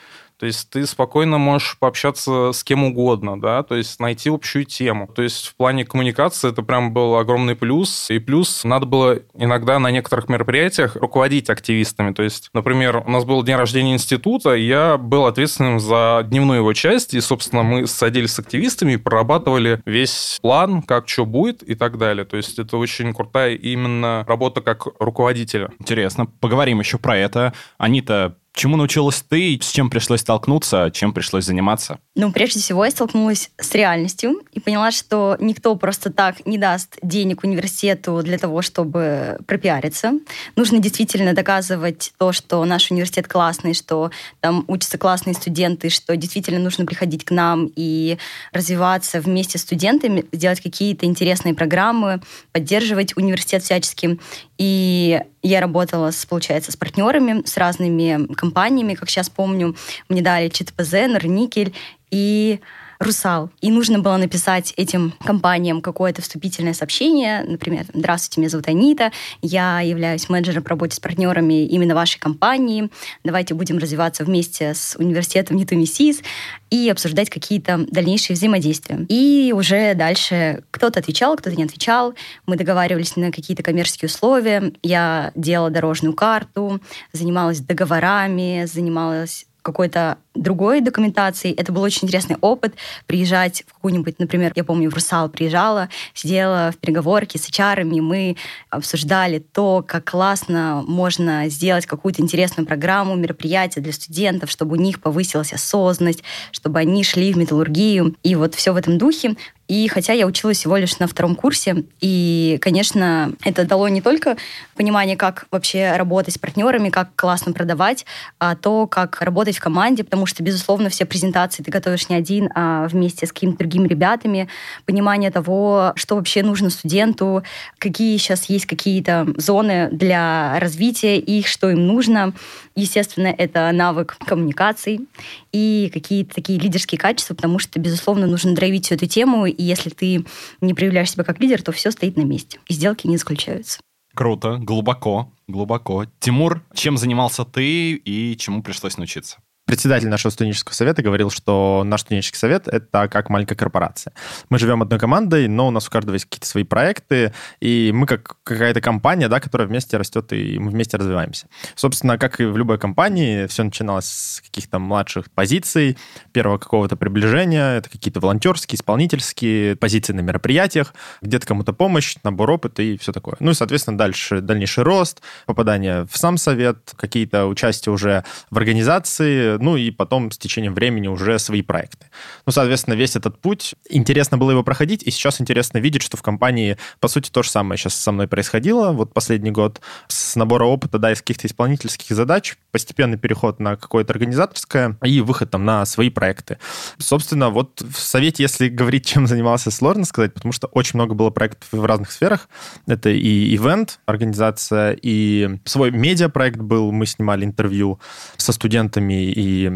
То 0.42 0.46
есть 0.46 0.70
ты 0.70 0.84
спокойно 0.86 1.38
можешь 1.38 1.76
пообщаться 1.78 2.50
с 2.50 2.64
кем 2.64 2.82
угодно, 2.82 3.40
да, 3.40 3.62
то 3.62 3.76
есть 3.76 4.00
найти 4.00 4.28
общую 4.28 4.64
тему. 4.64 5.06
То 5.06 5.22
есть 5.22 5.46
в 5.46 5.54
плане 5.54 5.84
коммуникации 5.84 6.50
это 6.50 6.62
прям 6.62 6.92
был 6.92 7.14
огромный 7.14 7.54
плюс. 7.54 8.10
И 8.10 8.18
плюс 8.18 8.64
надо 8.64 8.84
было 8.84 9.20
иногда 9.34 9.78
на 9.78 9.92
некоторых 9.92 10.28
мероприятиях 10.28 10.96
руководить 10.96 11.48
активистами. 11.48 12.12
То 12.12 12.24
есть, 12.24 12.50
например, 12.54 13.04
у 13.06 13.10
нас 13.12 13.24
был 13.24 13.44
день 13.44 13.54
рождения 13.54 13.92
института, 13.92 14.56
и 14.56 14.64
я 14.64 14.96
был 14.96 15.26
ответственным 15.26 15.78
за 15.78 16.26
дневную 16.28 16.58
его 16.58 16.72
часть, 16.72 17.14
и, 17.14 17.20
собственно, 17.20 17.62
мы 17.62 17.86
садились 17.86 18.32
с 18.32 18.40
активистами 18.40 18.94
и 18.94 18.96
прорабатывали 18.96 19.80
весь 19.86 20.40
план, 20.42 20.82
как 20.82 21.08
что 21.08 21.24
будет 21.24 21.62
и 21.62 21.76
так 21.76 21.98
далее. 21.98 22.24
То 22.24 22.36
есть 22.36 22.58
это 22.58 22.78
очень 22.78 23.14
крутая 23.14 23.54
именно 23.54 24.24
работа 24.26 24.60
как 24.60 24.88
руководителя. 24.98 25.70
Интересно. 25.78 26.26
Поговорим 26.26 26.80
еще 26.80 26.98
про 26.98 27.16
это. 27.16 27.52
Анита 27.78 28.38
Чему 28.54 28.76
научилась 28.76 29.24
ты, 29.26 29.58
с 29.62 29.70
чем 29.70 29.88
пришлось 29.88 30.20
столкнуться, 30.20 30.90
чем 30.92 31.14
пришлось 31.14 31.46
заниматься? 31.46 31.98
Ну, 32.14 32.30
прежде 32.30 32.60
всего, 32.60 32.84
я 32.84 32.90
столкнулась 32.90 33.50
с 33.58 33.74
реальностью 33.74 34.42
и 34.52 34.60
поняла, 34.60 34.90
что 34.90 35.38
никто 35.40 35.74
просто 35.74 36.12
так 36.12 36.44
не 36.44 36.58
даст 36.58 36.98
денег 37.02 37.44
университету 37.44 38.20
для 38.22 38.36
того, 38.36 38.60
чтобы 38.60 39.38
пропиариться. 39.46 40.12
Нужно 40.54 40.80
действительно 40.80 41.32
доказывать 41.32 42.12
то, 42.18 42.32
что 42.32 42.62
наш 42.66 42.90
университет 42.90 43.26
классный, 43.26 43.72
что 43.72 44.10
там 44.40 44.64
учатся 44.68 44.98
классные 44.98 45.32
студенты, 45.32 45.88
что 45.88 46.14
действительно 46.14 46.60
нужно 46.60 46.84
приходить 46.84 47.24
к 47.24 47.30
нам 47.30 47.70
и 47.74 48.18
развиваться 48.52 49.22
вместе 49.22 49.56
с 49.56 49.62
студентами, 49.62 50.26
делать 50.30 50.60
какие-то 50.60 51.06
интересные 51.06 51.54
программы, 51.54 52.20
поддерживать 52.52 53.16
университет 53.16 53.62
всячески. 53.62 54.20
И 54.58 55.22
я 55.42 55.60
работала, 55.60 56.10
с, 56.10 56.24
получается, 56.24 56.72
с 56.72 56.76
партнерами, 56.76 57.42
с 57.44 57.56
разными 57.56 58.32
компаниями. 58.34 58.94
Как 58.94 59.10
сейчас 59.10 59.28
помню, 59.28 59.74
мне 60.08 60.22
дали 60.22 60.48
ЧТПЗ, 60.48 60.92
Норникель 61.08 61.74
и 62.10 62.60
«Русал». 63.02 63.50
И 63.60 63.70
нужно 63.70 63.98
было 63.98 64.16
написать 64.16 64.72
этим 64.76 65.14
компаниям 65.24 65.82
какое-то 65.82 66.22
вступительное 66.22 66.74
сообщение, 66.74 67.44
например, 67.44 67.84
«Здравствуйте, 67.92 68.40
меня 68.40 68.50
зовут 68.50 68.68
Анита, 68.68 69.12
я 69.42 69.80
являюсь 69.80 70.28
менеджером 70.28 70.62
по 70.62 70.70
работе 70.70 70.96
с 70.96 71.00
партнерами 71.00 71.66
именно 71.66 71.94
вашей 71.94 72.18
компании, 72.18 72.90
давайте 73.24 73.54
будем 73.54 73.78
развиваться 73.78 74.24
вместе 74.24 74.74
с 74.74 74.96
университетом 74.98 75.56
НИТУ-МИСИС 75.56 76.22
и 76.70 76.88
обсуждать 76.88 77.30
какие-то 77.30 77.84
дальнейшие 77.88 78.36
взаимодействия». 78.36 79.04
И 79.08 79.52
уже 79.54 79.94
дальше 79.94 80.62
кто-то 80.70 81.00
отвечал, 81.00 81.36
кто-то 81.36 81.56
не 81.56 81.64
отвечал, 81.64 82.14
мы 82.46 82.56
договаривались 82.56 83.16
на 83.16 83.32
какие-то 83.32 83.62
коммерческие 83.62 84.08
условия, 84.08 84.72
я 84.82 85.32
делала 85.34 85.70
дорожную 85.70 86.14
карту, 86.14 86.80
занималась 87.12 87.60
договорами, 87.60 88.64
занималась 88.66 89.46
какой-то 89.62 90.18
другой 90.34 90.80
документации. 90.80 91.52
Это 91.52 91.72
был 91.72 91.82
очень 91.82 92.06
интересный 92.06 92.36
опыт 92.40 92.74
приезжать 93.06 93.64
в 93.66 93.74
какую-нибудь, 93.74 94.18
например, 94.18 94.52
я 94.54 94.64
помню, 94.64 94.90
в 94.90 94.94
Русал 94.94 95.28
приезжала, 95.28 95.88
сидела 96.14 96.72
в 96.72 96.78
переговорке 96.78 97.38
с 97.38 97.48
HR, 97.48 97.84
мы 97.84 98.36
обсуждали 98.70 99.38
то, 99.38 99.84
как 99.86 100.10
классно 100.10 100.84
можно 100.86 101.48
сделать 101.48 101.86
какую-то 101.86 102.22
интересную 102.22 102.66
программу, 102.66 103.14
мероприятие 103.14 103.82
для 103.82 103.92
студентов, 103.92 104.50
чтобы 104.50 104.76
у 104.76 104.80
них 104.80 105.00
повысилась 105.00 105.52
осознанность, 105.52 106.22
чтобы 106.50 106.78
они 106.78 107.04
шли 107.04 107.32
в 107.32 107.36
металлургию. 107.36 108.14
И 108.22 108.34
вот 108.34 108.54
все 108.54 108.72
в 108.72 108.76
этом 108.76 108.98
духе. 108.98 109.36
И 109.68 109.88
хотя 109.88 110.12
я 110.12 110.26
училась 110.26 110.58
всего 110.58 110.76
лишь 110.76 110.98
на 110.98 111.06
втором 111.06 111.34
курсе, 111.34 111.84
и, 112.00 112.58
конечно, 112.60 113.32
это 113.42 113.64
дало 113.64 113.88
не 113.88 114.02
только 114.02 114.36
понимание, 114.76 115.16
как 115.16 115.46
вообще 115.50 115.92
работать 115.96 116.34
с 116.34 116.38
партнерами, 116.38 116.90
как 116.90 117.14
классно 117.14 117.54
продавать, 117.54 118.04
а 118.38 118.54
то, 118.54 118.86
как 118.86 119.22
работать 119.22 119.56
в 119.56 119.60
команде, 119.60 120.04
потому 120.04 120.21
что, 120.26 120.42
безусловно, 120.42 120.88
все 120.88 121.04
презентации 121.04 121.62
ты 121.62 121.70
готовишь 121.70 122.08
не 122.08 122.16
один, 122.16 122.50
а 122.54 122.86
вместе 122.88 123.26
с 123.26 123.32
какими-то 123.32 123.58
другими 123.58 123.88
ребятами, 123.88 124.48
понимание 124.86 125.30
того, 125.30 125.92
что 125.96 126.16
вообще 126.16 126.42
нужно 126.42 126.70
студенту, 126.70 127.42
какие 127.78 128.16
сейчас 128.16 128.48
есть 128.48 128.66
какие-то 128.66 129.26
зоны 129.36 129.88
для 129.92 130.58
развития 130.60 131.18
их, 131.18 131.46
что 131.46 131.70
им 131.70 131.86
нужно. 131.86 132.34
Естественно, 132.74 133.26
это 133.26 133.70
навык 133.72 134.16
коммуникаций 134.24 135.06
и 135.52 135.90
какие-то 135.92 136.34
такие 136.34 136.58
лидерские 136.58 136.98
качества, 136.98 137.34
потому 137.34 137.58
что, 137.58 137.78
безусловно, 137.78 138.26
нужно 138.26 138.54
драйвить 138.54 138.86
всю 138.86 138.94
эту 138.94 139.06
тему, 139.06 139.46
и 139.46 139.62
если 139.62 139.90
ты 139.90 140.24
не 140.60 140.74
проявляешь 140.74 141.10
себя 141.10 141.24
как 141.24 141.40
лидер, 141.40 141.62
то 141.62 141.72
все 141.72 141.90
стоит 141.90 142.16
на 142.16 142.22
месте, 142.22 142.58
и 142.66 142.74
сделки 142.74 143.06
не 143.06 143.16
исключаются. 143.16 143.80
Круто, 144.14 144.58
глубоко, 144.58 145.32
глубоко. 145.48 146.04
Тимур, 146.20 146.62
чем 146.74 146.98
занимался 146.98 147.44
ты 147.44 147.92
и 147.92 148.36
чему 148.36 148.62
пришлось 148.62 148.98
научиться? 148.98 149.38
Председатель 149.66 150.08
нашего 150.08 150.30
студенческого 150.30 150.74
совета 150.74 151.02
говорил, 151.02 151.30
что 151.30 151.82
наш 151.84 152.02
студенческий 152.02 152.38
совет— 152.38 152.68
это 152.68 153.08
как 153.08 153.30
маленькая 153.30 153.54
корпорация. 153.54 154.12
Мы 154.50 154.58
живем 154.58 154.82
одной 154.82 154.98
командой, 154.98 155.48
но 155.48 155.68
у 155.68 155.70
нас 155.70 155.88
у 155.88 155.90
каждого 155.90 156.14
есть 156.14 156.26
какие-то 156.26 156.46
свои 156.46 156.64
проекты, 156.64 157.32
и 157.60 157.90
мы 157.94 158.06
как 158.06 158.36
какая-то 158.44 158.80
компания, 158.80 159.28
да, 159.28 159.40
которая 159.40 159.68
вместе 159.68 159.96
растет, 159.96 160.32
и 160.32 160.58
мы 160.58 160.70
вместе 160.70 160.96
развиваемся. 160.96 161.46
Собственно, 161.74 162.18
как 162.18 162.40
и 162.40 162.44
в 162.44 162.56
любой 162.56 162.78
компании, 162.78 163.46
все 163.46 163.62
начиналось 163.62 164.06
с 164.06 164.40
каких-то 164.40 164.78
младших 164.78 165.30
позиций, 165.30 165.96
первого 166.32 166.58
какого-то 166.58 166.96
приближения, 166.96 167.76
это 167.76 167.88
какие-то 167.88 168.20
волонтерские, 168.20 168.76
исполнительские 168.76 169.76
позиции 169.76 170.12
на 170.12 170.20
мероприятиях, 170.20 170.94
где-то 171.20 171.46
кому-то 171.46 171.72
помощь, 171.72 172.16
набор 172.24 172.50
опыта 172.50 172.82
и 172.82 172.98
все 172.98 173.12
такое. 173.12 173.36
Ну 173.40 173.52
и, 173.52 173.54
соответственно, 173.54 173.96
дальше 173.96 174.40
дальнейший 174.40 174.84
рост, 174.84 175.22
попадание 175.46 176.06
в 176.10 176.16
сам 176.16 176.36
совет, 176.36 176.92
какие-то 176.96 177.46
участия 177.46 177.90
уже 177.90 178.24
в 178.50 178.58
организации, 178.58 179.51
ну 179.58 179.76
и 179.76 179.90
потом 179.90 180.30
с 180.30 180.38
течением 180.38 180.74
времени 180.74 181.08
уже 181.08 181.38
свои 181.38 181.62
проекты. 181.62 182.06
Ну, 182.46 182.52
соответственно, 182.52 182.94
весь 182.94 183.16
этот 183.16 183.40
путь, 183.40 183.74
интересно 183.88 184.38
было 184.38 184.50
его 184.50 184.62
проходить, 184.62 185.02
и 185.02 185.10
сейчас 185.10 185.40
интересно 185.40 185.78
видеть, 185.78 186.02
что 186.02 186.16
в 186.16 186.22
компании, 186.22 186.76
по 187.00 187.08
сути, 187.08 187.30
то 187.30 187.42
же 187.42 187.50
самое 187.50 187.78
сейчас 187.78 187.94
со 187.94 188.12
мной 188.12 188.28
происходило, 188.28 188.92
вот 188.92 189.12
последний 189.12 189.50
год, 189.50 189.80
с 190.08 190.36
набора 190.36 190.64
опыта, 190.64 190.98
да, 190.98 191.12
из 191.12 191.20
каких-то 191.20 191.46
исполнительских 191.46 192.14
задач, 192.14 192.56
постепенный 192.70 193.18
переход 193.18 193.60
на 193.60 193.76
какое-то 193.76 194.12
организаторское 194.12 194.96
и 195.04 195.20
выход 195.20 195.50
там 195.50 195.64
на 195.64 195.84
свои 195.86 196.10
проекты. 196.10 196.58
Собственно, 196.98 197.50
вот 197.50 197.80
в 197.80 197.98
совете, 197.98 198.42
если 198.42 198.68
говорить, 198.68 199.06
чем 199.06 199.26
занимался, 199.26 199.70
сложно 199.70 200.04
сказать, 200.04 200.34
потому 200.34 200.52
что 200.52 200.66
очень 200.68 200.92
много 200.94 201.14
было 201.14 201.30
проектов 201.30 201.68
в 201.72 201.84
разных 201.84 202.10
сферах. 202.12 202.48
Это 202.86 203.10
и 203.10 203.54
ивент, 203.54 204.00
организация, 204.06 204.96
и 205.00 205.58
свой 205.64 205.90
медиапроект 205.90 206.58
был, 206.58 206.92
мы 206.92 207.06
снимали 207.06 207.44
интервью 207.44 208.00
со 208.36 208.52
студентами 208.52 209.32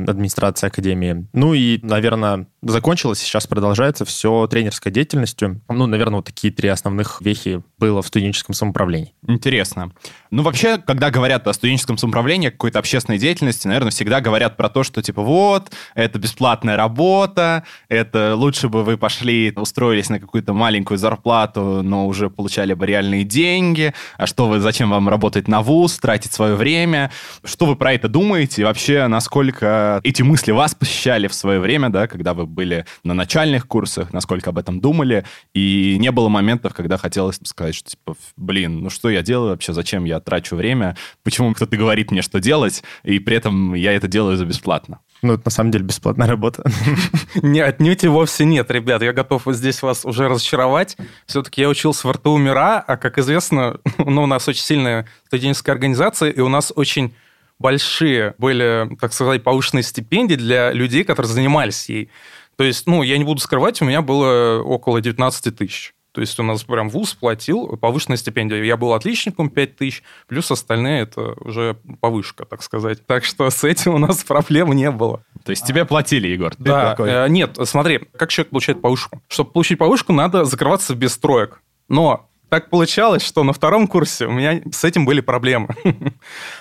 администрация 0.07 0.69
Академии. 0.69 1.27
Ну 1.33 1.55
и, 1.55 1.79
наверное, 1.83 2.47
закончилось, 2.71 3.19
сейчас 3.19 3.47
продолжается 3.47 4.05
все 4.05 4.47
тренерской 4.47 4.93
деятельностью. 4.93 5.61
Ну, 5.69 5.87
наверное, 5.87 6.17
вот 6.17 6.27
такие 6.27 6.53
три 6.53 6.69
основных 6.69 7.21
вехи 7.21 7.63
было 7.79 8.03
в 8.03 8.07
студенческом 8.07 8.55
самоуправлении. 8.55 9.15
Интересно. 9.27 9.93
Ну, 10.31 10.43
вообще, 10.43 10.79
когда 10.79 11.11
говорят 11.11 11.47
о 11.47 11.53
студенческом 11.53 11.99
самоуправлении, 11.99 12.51
какой-то 12.51 12.79
общественной 12.79 13.19
деятельности, 13.19 13.67
наверное, 13.67 13.91
всегда 13.91 14.21
говорят 14.21 14.57
про 14.57 14.69
то, 14.69 14.83
что, 14.83 15.03
типа, 15.03 15.23
вот, 15.23 15.73
это 15.95 16.19
бесплатная 16.19 16.77
работа, 16.77 17.65
это 17.89 18.35
лучше 18.37 18.69
бы 18.69 18.85
вы 18.85 18.97
пошли, 18.97 19.53
устроились 19.57 20.09
на 20.11 20.19
какую-то 20.19 20.53
маленькую 20.53 20.99
зарплату, 20.99 21.83
но 21.83 22.07
уже 22.07 22.31
получали 22.31 22.75
бы 22.75 22.87
реальные 22.87 23.25
деньги, 23.25 23.95
а 24.17 24.27
что 24.27 24.49
вы, 24.49 24.61
зачем 24.61 24.91
вам 24.91 25.09
работать 25.09 25.49
на 25.49 25.63
ВУЗ, 25.63 25.99
тратить 25.99 26.33
свое 26.33 26.55
время? 26.55 27.11
Что 27.45 27.67
вы 27.67 27.77
про 27.77 27.93
это 27.93 28.09
думаете? 28.09 28.63
И 28.63 28.65
вообще, 28.65 29.07
насколько 29.07 30.01
эти 30.03 30.23
мысли 30.23 30.53
вас 30.53 30.75
посещали 30.75 31.29
в 31.29 31.35
свое 31.35 31.61
время, 31.61 31.91
да, 31.91 32.07
когда 32.07 32.35
вы 32.35 32.47
были 32.57 32.87
на 33.05 33.15
начальных 33.15 33.69
курсах, 33.69 34.13
насколько 34.13 34.51
об 34.51 34.59
этом 34.59 34.81
думали, 34.81 35.25
и 35.55 35.97
не 36.01 36.11
было 36.11 36.29
моментов, 36.29 36.75
когда 36.75 36.97
хотелось 36.97 37.39
сказать, 37.45 37.77
что 37.77 37.91
типа, 37.91 38.17
блин, 38.37 38.81
ну 38.81 38.91
что 38.91 39.09
я 39.11 39.23
делаю 39.23 39.51
вообще, 39.51 39.73
зачем 39.73 40.05
я 40.05 40.19
трачу 40.19 40.57
время, 40.57 40.97
почему 41.23 41.55
кто-то 41.55 41.77
говорит 41.77 42.11
мне, 42.11 42.23
что 42.23 42.41
делать, 42.41 42.83
и 43.05 43.21
при 43.21 43.37
этом 43.37 43.75
я 43.75 43.93
это 43.93 44.09
делаю 44.09 44.37
за 44.37 44.47
бесплатно. 44.47 44.99
Ну, 45.23 45.35
это 45.35 45.43
на 45.47 45.51
самом 45.51 45.71
деле 45.71 45.85
бесплатная 45.85 46.27
работа. 46.27 46.65
Не, 47.35 47.61
отнюдь 47.61 48.05
и 48.05 48.09
вовсе 48.09 48.45
нет, 48.45 48.71
ребят. 48.71 49.03
Я 49.03 49.13
готов 49.13 49.43
здесь 49.47 49.83
вас 49.83 50.05
уже 50.05 50.29
разочаровать. 50.29 50.97
Все-таки 51.27 51.63
я 51.63 51.69
учился 51.69 52.07
в 52.07 52.11
РТУ 52.11 52.37
МИРА, 52.37 52.85
а, 52.87 52.97
как 52.97 53.19
известно, 53.19 53.81
ну, 53.99 54.25
у 54.25 54.27
нас 54.27 54.47
очень 54.47 54.63
сильная 54.63 55.07
студенческая 55.27 55.73
организация, 55.73 56.31
и 56.31 56.41
у 56.41 56.49
нас 56.49 56.73
очень 56.75 57.15
большие 57.59 58.35
были, 58.39 58.89
так 59.01 59.13
сказать, 59.13 59.43
повышенные 59.43 59.83
стипендии 59.83 60.35
для 60.35 60.73
людей, 60.73 61.05
которые 61.05 61.33
занимались 61.33 61.89
ей. 61.89 62.11
То 62.57 62.65
есть, 62.65 62.87
ну, 62.87 63.03
я 63.03 63.19
не 63.19 63.25
буду 63.25 63.41
скрывать, 63.41 63.83
у 63.83 63.85
меня 63.85 64.03
было 64.03 64.63
около 64.63 65.01
19 65.01 65.57
тысяч. 65.57 65.95
То 66.17 66.23
есть 66.23 66.41
у 66.41 66.43
нас 66.43 66.65
прям 66.65 66.89
ВУЗ 66.89 67.13
платил 67.13 67.77
повышенную 67.77 68.17
стипендию. 68.17 68.65
Я 68.65 68.79
был 68.79 68.95
отличником 68.95 69.51
5 69.51 69.77
тысяч, 69.77 70.03
плюс 70.27 70.51
остальные 70.51 71.03
это 71.03 71.35
уже 71.41 71.77
повышка, 72.01 72.47
так 72.47 72.63
сказать. 72.63 73.05
Так 73.05 73.23
что 73.27 73.51
с 73.51 73.65
этим 73.65 73.97
у 73.97 73.99
нас 73.99 74.25
проблем 74.27 74.73
не 74.73 74.91
было. 74.91 75.23
То 75.45 75.51
есть 75.51 75.67
тебе 75.67 75.85
платили, 75.85 76.29
Егор? 76.29 76.55
Да, 76.57 76.93
такой... 76.93 77.11
Э, 77.11 77.29
нет, 77.29 77.59
смотри, 77.65 78.01
как 78.17 78.31
человек 78.31 78.49
получает 78.49 78.81
повышку? 78.81 79.21
Чтобы 79.29 79.51
получить 79.51 79.77
повышку, 79.77 80.15
надо 80.15 80.47
закрываться 80.47 80.95
без 80.95 81.13
строек. 81.13 81.61
Но 81.91 82.31
так 82.49 82.71
получалось, 82.71 83.23
что 83.23 83.45
на 83.45 83.53
втором 83.53 83.87
курсе 83.87 84.25
у 84.25 84.33
меня 84.33 84.63
с 84.73 84.85
этим 84.85 85.05
были 85.05 85.21
проблемы. 85.21 85.69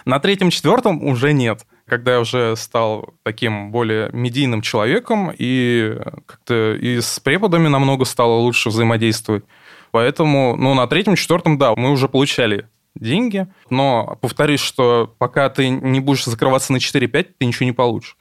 на 0.06 0.20
третьем-четвертом 0.20 1.02
уже 1.02 1.32
нет 1.32 1.66
когда 1.88 2.14
я 2.14 2.20
уже 2.20 2.56
стал 2.56 3.14
таким 3.24 3.72
более 3.72 4.10
медийным 4.12 4.62
человеком, 4.62 5.32
и 5.38 5.98
как-то 6.26 6.74
и 6.74 7.00
с 7.00 7.20
преподами 7.20 7.68
намного 7.68 8.06
стало 8.06 8.40
лучше 8.40 8.70
взаимодействовать. 8.70 9.46
Поэтому, 9.92 10.56
ну, 10.58 10.74
на 10.74 10.88
третьем, 10.88 11.16
четвертом, 11.16 11.58
да, 11.58 11.74
мы 11.76 11.92
уже 11.92 12.10
получали 12.10 12.68
деньги, 12.96 13.48
но 13.70 14.18
повторюсь, 14.22 14.62
что 14.62 15.14
пока 15.18 15.50
ты 15.50 15.70
не 15.70 16.00
будешь 16.00 16.26
закрываться 16.26 16.74
на 16.74 16.78
4-5, 16.78 17.28
ты 17.38 17.46
ничего 17.46 17.66
не 17.66 17.72
получишь. 17.72 18.18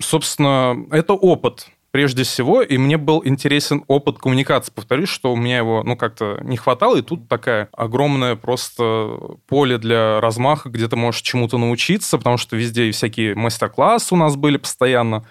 Собственно, 0.00 0.76
это 0.90 1.12
опыт 1.12 1.68
прежде 1.94 2.24
всего, 2.24 2.60
и 2.60 2.76
мне 2.76 2.96
был 2.96 3.22
интересен 3.24 3.84
опыт 3.86 4.18
коммуникации. 4.18 4.72
Повторюсь, 4.72 5.08
что 5.08 5.32
у 5.32 5.36
меня 5.36 5.58
его, 5.58 5.84
ну, 5.84 5.96
как-то 5.96 6.40
не 6.42 6.56
хватало, 6.56 6.96
и 6.96 7.02
тут 7.02 7.28
такая 7.28 7.68
огромное 7.70 8.34
просто 8.34 9.16
поле 9.46 9.78
для 9.78 10.20
размаха, 10.20 10.70
где 10.70 10.88
ты 10.88 10.96
можешь 10.96 11.22
чему-то 11.22 11.56
научиться, 11.56 12.18
потому 12.18 12.36
что 12.36 12.56
везде 12.56 12.90
всякие 12.90 13.36
мастер-классы 13.36 14.12
у 14.12 14.16
нас 14.16 14.34
были 14.34 14.56
постоянно, 14.56 15.24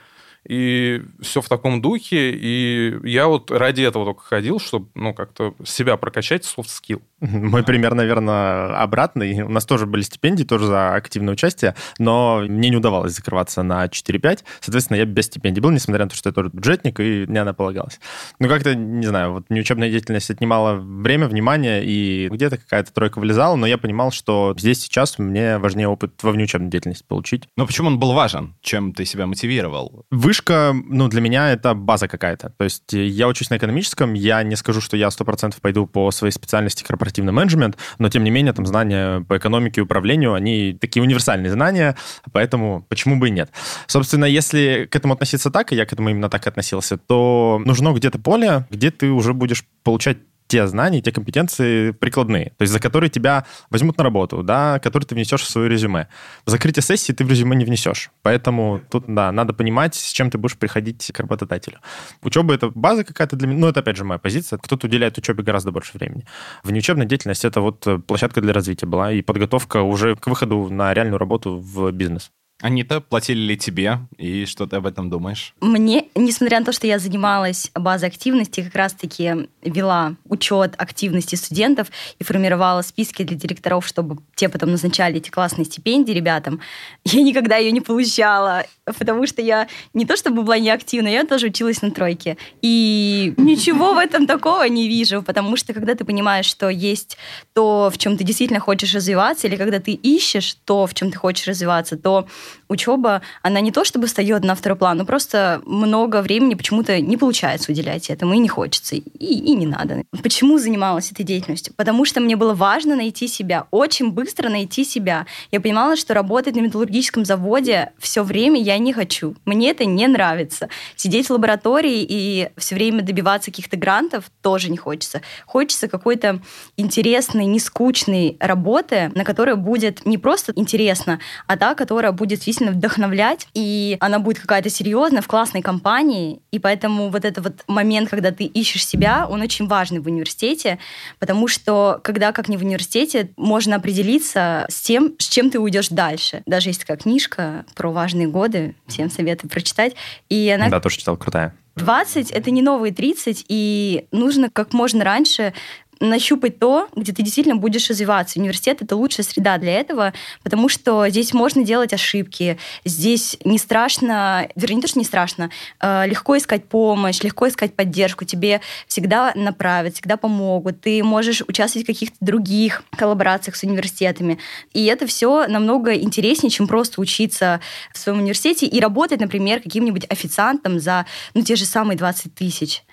и 0.48 1.02
все 1.22 1.42
в 1.42 1.50
таком 1.50 1.82
духе, 1.82 2.32
и 2.32 3.00
я 3.04 3.28
вот 3.28 3.52
ради 3.52 3.82
этого 3.82 4.06
только 4.06 4.24
ходил, 4.24 4.60
чтобы, 4.60 4.88
ну, 4.96 5.14
как-то 5.14 5.56
себя 5.64 5.98
прокачать, 5.98 6.44
soft 6.44 6.68
skill. 6.68 7.02
Мой 7.22 7.64
пример, 7.64 7.94
наверное, 7.94 8.82
обратный. 8.82 9.42
У 9.44 9.50
нас 9.50 9.66
тоже 9.66 9.86
были 9.86 10.02
стипендии, 10.02 10.44
тоже 10.44 10.66
за 10.66 10.94
активное 10.96 11.34
участие, 11.34 11.76
но 11.98 12.44
мне 12.48 12.70
не 12.70 12.78
удавалось 12.78 13.14
закрываться 13.14 13.64
на 13.64 13.86
4-5. 13.86 14.44
Соответственно, 14.60 14.98
я 14.98 15.06
без 15.06 15.26
стипендий 15.26 15.62
был, 15.62 15.72
несмотря 15.72 16.04
на 16.06 16.10
то, 16.10 16.16
что 16.16 16.30
я 16.30 16.34
тоже 16.34 16.50
бюджетник, 16.52 17.00
и 17.00 17.26
мне 17.28 17.42
она 17.42 17.54
полагалась. 17.54 18.00
Ну, 18.40 18.50
как-то, 18.50 18.76
не 18.76 19.06
знаю, 19.06 19.34
вот 19.34 19.46
неучебная 19.50 19.90
деятельность 19.90 20.30
отнимала 20.30 20.76
время, 20.76 21.28
внимание, 21.28 21.84
и 21.86 22.28
где-то 22.30 22.58
какая-то 22.58 22.94
тройка 22.94 23.20
вылезала, 23.20 23.56
но 23.56 23.66
я 23.66 23.78
понимал, 23.78 24.12
что 24.12 24.54
здесь 24.58 24.82
сейчас 24.82 25.18
мне 25.18 25.58
важнее 25.58 25.88
опыт 25.88 26.22
во 26.22 26.32
внеучебной 26.32 26.70
деятельности 26.70 27.06
получить. 27.08 27.48
Но 27.56 27.66
почему 27.66 27.88
он 27.88 28.00
был 28.00 28.14
важен? 28.14 28.56
Чем 28.62 28.94
ты 28.94 29.06
себя 29.06 29.28
мотивировал? 29.28 30.06
Вышка, 30.34 30.74
ну, 30.74 31.10
для 31.10 31.22
меня 31.22 31.52
это 31.52 31.76
база 31.76 32.08
какая-то. 32.08 32.50
То 32.58 32.64
есть 32.64 32.92
я 32.92 33.28
учусь 33.28 33.52
на 33.52 33.58
экономическом, 33.58 34.16
я 34.16 34.42
не 34.42 34.56
скажу, 34.56 34.82
что 34.82 34.98
я 34.98 35.10
100% 35.10 35.54
пойду 35.62 35.86
по 35.86 36.10
своей 36.10 36.32
специальности 36.32 36.84
корпоративный 36.84 37.32
менеджмент, 37.32 37.78
но 38.00 38.10
тем 38.10 38.24
не 38.24 38.32
менее 38.32 38.52
там 38.52 38.66
знания 38.66 39.22
по 39.30 39.38
экономике 39.38 39.82
и 39.82 39.84
управлению, 39.84 40.34
они 40.34 40.74
такие 40.74 41.04
универсальные 41.04 41.52
знания, 41.52 41.96
поэтому 42.32 42.84
почему 42.90 43.18
бы 43.18 43.28
и 43.28 43.32
нет. 43.32 43.52
Собственно, 43.86 44.26
если 44.26 44.88
к 44.90 44.96
этому 44.96 45.14
относиться 45.14 45.52
так, 45.52 45.72
и 45.72 45.76
я 45.76 45.86
к 45.86 45.94
этому 45.94 46.10
именно 46.10 46.32
так 46.32 46.48
относился, 46.48 46.98
то 46.98 47.62
нужно 47.64 47.94
где-то 47.94 48.18
поле, 48.18 48.66
где 48.72 48.90
ты 48.90 49.12
уже 49.12 49.36
будешь 49.36 49.64
получать 49.84 50.18
те 50.48 50.68
знания, 50.68 51.02
те 51.02 51.12
компетенции 51.12 51.92
прикладные, 51.92 52.54
то 52.58 52.62
есть 52.62 52.74
за 52.74 52.80
которые 52.80 53.10
тебя 53.10 53.46
возьмут 53.70 53.98
на 53.98 54.04
работу, 54.04 54.44
да, 54.44 54.80
которые 54.80 55.08
ты 55.08 55.16
внесешь 55.16 55.42
в 55.42 55.50
свое 55.50 55.70
резюме. 55.70 56.08
Закрытие 56.46 56.84
сессии 56.84 57.14
ты 57.14 57.26
в 57.26 57.30
резюме 57.30 57.56
не 57.56 57.66
внесешь, 57.66 58.12
поэтому 58.22 58.82
тут, 58.90 59.06
да, 59.08 59.32
надо 59.32 59.54
понимать, 59.54 59.96
с 59.96 60.12
чем 60.12 60.30
ты 60.30 60.38
будешь 60.38 60.58
приходить 60.58 61.12
к 61.12 61.20
работодателю. 61.20 61.80
Учеба— 62.22 62.54
это 62.56 62.70
база 62.70 63.04
какая-то 63.04 63.36
для 63.36 63.48
меня, 63.48 63.60
ну, 63.60 63.68
это, 63.68 63.80
опять 63.80 63.98
же, 63.98 64.04
моя 64.04 64.20
позиция. 64.20 64.60
Кто-то 64.60 64.88
уделяет 64.88 65.18
учебе 65.18 65.44
гораздо 65.44 65.72
больше 65.72 65.98
времени. 65.98 66.26
Внеучебная 66.64 67.06
деятельность— 67.06 67.46
это 67.46 67.62
вот 67.62 67.88
площадка 68.06 68.42
для 68.42 68.54
развития 68.54 68.86
была 68.86 69.12
и 69.12 69.22
подготовка 69.22 69.82
уже 69.82 70.16
к 70.16 70.28
выходу 70.28 70.70
на 70.70 70.94
реальную 70.94 71.18
работу 71.18 71.58
в 71.58 71.92
бизнес. 71.92 72.32
Анита, 72.64 73.02
платили 73.02 73.42
ли 73.42 73.58
тебе? 73.58 74.00
И 74.18 74.46
что 74.46 74.66
ты 74.66 74.78
об 74.78 74.86
этом 74.86 75.10
думаешь? 75.10 75.54
Мне, 75.60 76.06
несмотря 76.16 76.60
на 76.60 76.66
то, 76.66 76.72
что 76.72 76.88
я 76.88 76.98
занималась 76.98 77.70
базой 77.76 78.08
активности, 78.08 78.62
как 78.64 78.76
раз-таки 78.76 79.50
вела 79.64 80.16
учет 80.30 80.74
активности 80.78 81.36
студентов 81.36 81.90
и 82.20 82.24
формировала 82.24 82.82
списки 82.82 83.24
для 83.24 83.36
директоров, 83.36 83.86
чтобы 83.86 84.20
те 84.36 84.48
потом 84.48 84.72
назначали 84.72 85.18
эти 85.18 85.30
классные 85.30 85.66
стипендии 85.66 86.14
ребятам, 86.14 86.62
я 87.04 87.22
никогда 87.22 87.58
ее 87.58 87.74
не 87.74 87.82
получала, 87.82 88.64
потому 88.86 89.28
что 89.28 89.42
я 89.42 89.68
не 89.94 90.06
то 90.06 90.16
чтобы 90.16 90.44
была 90.44 90.58
неактивна, 90.58 91.10
я 91.10 91.26
тоже 91.26 91.48
училась 91.48 91.82
на 91.82 91.92
тройке. 91.92 92.38
И 92.62 93.34
ничего 93.36 93.94
в 93.94 93.98
этом 93.98 94.26
такого 94.26 94.64
не 94.70 94.88
вижу, 94.88 95.22
потому 95.22 95.58
что 95.58 95.74
когда 95.74 95.96
ты 95.96 96.06
понимаешь, 96.06 96.46
что 96.46 96.70
есть 96.70 97.18
то, 97.52 97.92
в 97.94 97.98
чем 97.98 98.16
ты 98.16 98.24
действительно 98.24 98.62
хочешь 98.62 98.96
развиваться, 98.96 99.48
или 99.48 99.58
когда 99.58 99.82
ты 99.82 99.92
ищешь 99.92 100.56
то, 100.64 100.88
в 100.88 100.94
чем 100.94 101.12
ты 101.12 101.18
хочешь 101.18 101.46
развиваться, 101.46 101.98
то 101.98 102.26
учеба, 102.68 103.22
она 103.42 103.60
не 103.60 103.72
то 103.72 103.84
чтобы 103.84 104.08
встает 104.08 104.44
на 104.44 104.56
второй 104.56 104.78
план, 104.78 104.98
но 104.98 105.06
просто 105.06 105.62
много 105.66 106.22
времени 106.22 106.56
почему-то 106.56 107.00
не 107.00 107.18
получается 107.18 107.72
уделять 107.72 108.10
этому, 108.10 108.34
и 108.34 108.40
не 108.40 108.50
хочется, 108.50 108.96
и, 108.96 109.02
и 109.20 109.56
не 109.56 109.66
надо. 109.66 110.04
Почему 110.22 110.58
занималась 110.58 111.12
этой 111.12 111.24
деятельностью? 111.24 111.74
Потому 111.76 112.06
что 112.06 112.20
мне 112.20 112.36
было 112.36 112.54
важно 112.54 112.96
найти 112.96 113.28
себя, 113.28 113.68
очень 113.72 114.12
быстро 114.12 114.50
найти 114.50 114.84
себя. 114.84 115.26
Я 115.52 115.62
понимала, 115.62 115.96
что 115.96 116.14
работать 116.14 116.56
на 116.56 116.62
металлургическом 116.62 117.26
заводе 117.26 117.92
все 118.00 118.24
время 118.24 118.62
я 118.62 118.78
не 118.78 118.94
хочу. 118.94 119.36
Мне 119.46 119.72
это 119.72 119.86
не 119.86 120.08
нравится. 120.08 120.70
Сидеть 120.96 121.28
в 121.28 121.32
лаборатории 121.32 122.06
и 122.08 122.50
все 122.58 122.76
время 122.76 123.02
добиваться 123.02 123.52
каких-то 123.52 123.78
грантов 123.78 124.26
тоже 124.42 124.70
не 124.70 124.78
хочется. 124.78 125.22
Хочется 125.46 125.88
какой-то 125.88 126.42
интересной, 126.78 127.46
нескучной 127.46 128.38
работы, 128.40 129.12
на 129.16 129.24
которой 129.24 129.56
будет 129.56 130.06
не 130.06 130.18
просто 130.18 130.54
интересно, 130.56 131.20
а 131.48 131.58
та, 131.58 131.76
которая 131.76 132.12
будет 132.12 132.33
действительно 132.36 132.72
вдохновлять, 132.72 133.48
и 133.54 133.98
она 134.00 134.20
будет 134.20 134.40
какая-то 134.40 134.70
серьезная, 134.70 135.22
в 135.22 135.28
классной 135.28 135.62
компании, 135.62 136.42
и 136.52 136.60
поэтому 136.60 137.10
вот 137.10 137.26
этот 137.26 137.44
вот 137.44 137.64
момент, 137.68 138.10
когда 138.10 138.32
ты 138.32 138.46
ищешь 138.46 138.86
себя, 138.86 139.28
он 139.30 139.42
очень 139.42 139.68
важный 139.68 140.00
в 140.00 140.08
университете, 140.08 140.80
потому 141.20 141.48
что 141.48 142.00
когда, 142.04 142.32
как 142.32 142.48
не 142.48 142.58
в 142.58 142.62
университете, 142.62 143.32
можно 143.38 143.76
определиться 143.76 144.66
с 144.70 144.82
тем, 144.82 145.14
с 145.20 145.28
чем 145.28 145.50
ты 145.50 145.60
уйдешь 145.60 145.90
дальше. 145.90 146.44
Даже 146.46 146.70
есть 146.70 146.82
такая 146.82 146.98
книжка 146.98 147.66
про 147.76 147.92
важные 147.92 148.28
годы, 148.28 148.76
всем 148.88 149.10
советую 149.10 149.50
прочитать. 149.50 149.96
И 150.30 150.50
она... 150.50 150.70
Да, 150.70 150.80
тоже 150.80 150.98
читал, 150.98 151.18
крутая. 151.18 151.56
20— 151.76 152.32
это 152.32 152.52
не 152.52 152.62
новые 152.62 152.94
30, 152.94 153.46
и 153.48 154.06
нужно 154.12 154.50
как 154.52 154.74
можно 154.74 155.04
раньше 155.04 155.54
нащупать 156.00 156.60
то, 156.60 156.88
где 156.96 157.14
ты 157.14 157.24
действительно 157.24 157.56
будешь 157.56 157.90
развиваться. 157.90 158.40
Университет— 158.40 158.78
это 158.82 158.96
лучшая 158.96 159.26
среда 159.26 159.58
для 159.58 159.80
этого, 159.80 160.14
потому 160.44 160.70
что 160.70 161.08
здесь 161.10 161.34
можно 161.34 161.64
делать 161.64 161.94
ошибки, 161.94 162.58
здесь 162.86 163.38
не 163.44 163.58
страшно, 163.58 164.48
вернее, 164.56 164.76
не 164.76 164.82
то, 164.82 164.88
что 164.88 165.00
не 165.00 165.06
страшно, 165.06 165.50
э, 165.80 166.08
легко 166.08 166.38
искать 166.38 166.66
помощь, 166.66 167.22
легко 167.22 167.48
искать 167.48 167.76
поддержку, 167.76 168.26
тебе 168.26 168.62
всегда 168.88 169.32
направят, 169.36 169.96
всегда 169.96 170.18
помогут, 170.18 170.82
ты 170.82 171.04
можешь 171.04 171.42
участвовать 171.48 171.86
в 171.86 171.88
каких-то 171.88 172.18
других 172.20 172.84
коллаборациях 172.98 173.56
с 173.56 173.64
университетами. 173.64 174.40
И 174.74 174.86
это 174.86 175.08
все 175.08 175.48
намного 175.48 175.94
интереснее, 175.94 176.50
чем 176.50 176.68
просто 176.68 177.02
учиться 177.02 177.60
в 177.94 177.98
своем 177.98 178.20
университете 178.20 178.66
и 178.66 178.80
работать, 178.80 179.20
например, 179.20 179.62
каким-нибудь 179.62 180.06
официантом 180.10 180.80
за 180.80 181.06
ну, 181.34 181.44
те 181.44 181.56
же 181.56 181.66
самые 181.66 181.98
20 181.98 182.34
тысяч. 182.34 182.84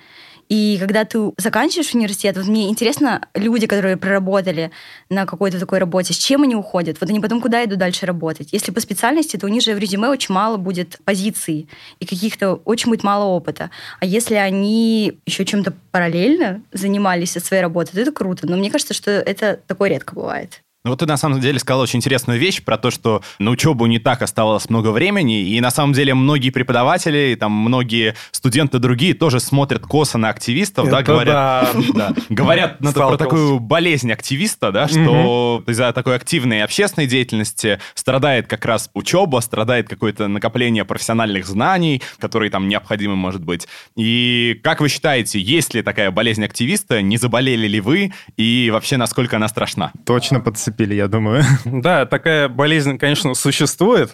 И 0.51 0.79
когда 0.81 1.05
ты 1.05 1.31
заканчиваешь 1.39 1.95
университет, 1.95 2.37
вот 2.37 2.47
мне 2.47 2.69
интересно, 2.69 3.29
люди, 3.35 3.69
которые 3.69 3.97
проработали 3.97 4.73
на 5.09 5.25
какой-то 5.25 5.61
такой 5.61 5.79
работе, 5.79 6.13
с 6.13 6.19
чем 6.19 6.43
они 6.43 6.57
уходят? 6.57 7.01
Вот 7.01 7.09
они 7.09 7.21
потом 7.21 7.41
куда 7.41 7.65
идут 7.65 7.79
дальше 7.79 8.05
работать? 8.05 8.49
Если 8.53 8.73
по 8.73 8.81
специальности, 8.81 9.37
то 9.37 9.47
у 9.47 9.49
них 9.49 9.63
же 9.63 9.77
в 9.77 9.79
резюме 9.79 10.09
очень 10.09 10.35
мало 10.35 10.57
будет 10.57 10.99
позиций 11.05 11.69
и 12.01 12.05
каких-то 12.05 12.55
очень 12.65 12.91
будет 12.91 13.05
мало 13.05 13.27
опыта. 13.27 13.71
А 14.01 14.05
если 14.05 14.35
они 14.35 15.21
еще 15.25 15.45
чем-то 15.45 15.73
параллельно 15.93 16.63
занимались 16.73 17.37
от 17.37 17.45
своей 17.45 17.63
работы, 17.63 17.93
то 17.93 18.01
это 18.01 18.11
круто. 18.11 18.49
Но 18.49 18.57
мне 18.57 18.73
кажется, 18.73 18.93
что 18.93 19.13
это 19.13 19.61
такое 19.69 19.91
редко 19.91 20.17
бывает. 20.17 20.63
Ну, 20.83 20.93
вот 20.93 21.01
ты 21.01 21.07
на 21.07 21.19
самом 21.19 21.41
деле 21.41 21.59
сказал 21.59 21.83
очень 21.83 21.99
интересную 21.99 22.39
вещь 22.39 22.63
про 22.63 22.79
то, 22.79 22.91
что 22.91 23.23
на 23.39 23.51
учебу 23.51 23.85
не 23.85 23.99
так 23.99 24.23
оставалось 24.23 24.71
много 24.71 24.93
времени, 24.93 25.43
и 25.43 25.61
на 25.61 25.71
самом 25.71 25.93
деле 25.93 26.15
многие 26.15 26.49
преподаватели, 26.49 27.33
и 27.33 27.37
там 27.37 27.53
многие 27.53 28.15
студенты 28.31 28.79
другие 28.79 29.13
тоже 29.13 29.41
смотрят 29.41 29.83
косо 29.85 30.17
на 30.17 30.31
активистов, 30.31 30.87
Это 30.87 30.97
да, 30.97 31.03
говорят, 31.03 31.69
да. 31.95 32.09
да, 32.09 32.23
говорят 32.31 32.81
на- 32.81 32.93
про 32.93 33.19
такую 33.19 33.61
болезнь 33.61 34.11
активиста, 34.11 34.73
да, 34.73 34.89
что 34.89 35.63
из-за 35.67 35.93
такой 35.93 36.17
активной 36.17 36.63
общественной 36.63 37.07
деятельности 37.07 37.79
страдает 37.95 38.47
как 38.47 38.65
раз 38.65 38.89
учеба, 38.95 39.41
страдает 39.41 39.87
какое-то 39.87 40.29
накопление 40.29 40.87
профессиональных 40.87 41.47
знаний, 41.47 42.01
которые 42.19 42.51
там 42.51 42.69
необходимы, 42.69 43.17
может 43.17 43.45
быть. 43.45 43.69
И 43.97 44.59
как 44.65 44.81
вы 44.81 44.89
считаете, 44.89 45.41
есть 45.41 45.75
ли 45.75 45.83
такая 45.83 46.11
болезнь 46.11 46.43
активиста, 46.43 47.03
не 47.03 47.19
заболели 47.19 47.67
ли 47.67 47.81
вы, 47.81 48.15
и 48.39 48.71
вообще 48.73 48.97
насколько 48.97 49.37
она 49.37 49.49
страшна? 49.49 49.93
Точно 50.07 50.41
подцепили, 50.71 50.95
я 50.95 51.09
думаю. 51.09 51.45
Да, 51.65 52.07
такая 52.07 52.49
болезнь, 52.49 52.99
конечно, 52.99 53.35
существует. 53.35 54.11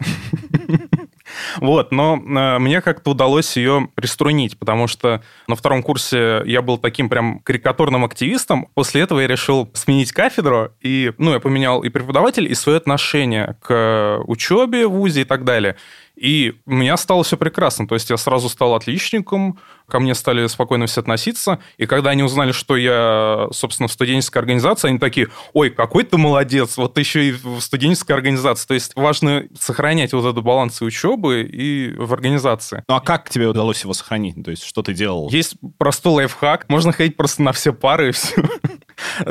Вот, 1.61 1.93
но 1.93 2.17
э, 2.17 2.59
мне 2.59 2.81
как-то 2.81 3.11
удалось 3.11 3.57
ее 3.57 3.89
приструнить, 3.95 4.59
потому 4.59 4.87
что 4.87 5.23
на 5.49 5.57
втором 5.57 5.83
курсе 5.83 6.43
я 6.47 6.63
был 6.63 6.79
таким 6.79 7.09
прям 7.09 7.41
карикатурным 7.41 8.05
активистом. 8.05 8.69
После 8.75 9.03
этого 9.03 9.21
я 9.21 9.27
решил 9.27 9.69
сменить 9.75 10.13
кафедру, 10.13 10.73
и, 10.81 11.13
ну, 11.19 11.33
я 11.33 11.41
поменял 11.41 11.83
и 11.83 11.89
преподаватель, 11.89 12.51
и 12.51 12.55
свое 12.55 12.79
отношение 12.79 13.57
к 13.61 14.21
учебе 14.27 14.87
в 14.87 14.93
ВУЗе 14.93 15.23
и 15.23 15.25
так 15.25 15.45
далее. 15.45 15.77
И 16.17 16.55
у 16.65 16.73
меня 16.73 16.97
стало 16.97 17.23
все 17.25 17.37
прекрасно. 17.37 17.87
То 17.87 17.95
есть 17.95 18.11
я 18.11 18.17
сразу 18.17 18.49
стал 18.49 18.75
отличником, 18.75 19.59
ко 19.87 20.01
мне 20.01 20.15
стали 20.15 20.47
спокойно 20.47 20.87
все 20.87 21.01
относиться. 21.01 21.61
И 21.77 21.87
когда 21.87 22.11
они 22.11 22.23
узнали, 22.23 22.53
что 22.53 22.77
я, 22.77 23.49
собственно, 23.53 23.89
в 23.89 23.93
студенческой 23.93 24.39
организации, 24.39 24.89
они 24.89 24.99
такие, 24.99 25.29
ой, 25.53 25.71
какой 25.71 26.05
ты 26.05 26.17
молодец, 26.17 26.77
вот 26.77 26.95
ты 26.95 27.03
еще 27.03 27.29
и 27.29 27.33
в 27.33 27.61
студенческой 27.61 28.13
организации. 28.13 28.67
То 28.67 28.75
есть 28.75 28.93
важно 28.97 29.45
сохранять 29.59 30.13
вот 30.13 30.25
этот 30.25 30.43
баланс 30.43 30.81
и 30.81 30.85
учебы, 30.85 31.43
и 31.43 31.95
в 31.97 32.13
организации. 32.13 32.83
Ну 32.89 32.95
а 32.95 33.01
как 33.01 33.29
тебе 33.29 33.47
удалось 33.47 33.83
его 33.83 33.93
сохранить? 33.93 34.43
То 34.43 34.51
есть 34.51 34.65
что 34.65 34.83
ты 34.83 34.95
делал? 34.95 35.29
Есть 35.31 35.57
простой 35.79 36.13
лайфхак. 36.15 36.69
Можно 36.69 36.93
ходить 36.93 37.17
просто 37.17 37.43
на 37.43 37.53
все 37.53 37.73
пары 37.73 38.09
и 38.09 38.13
все. 38.13 38.43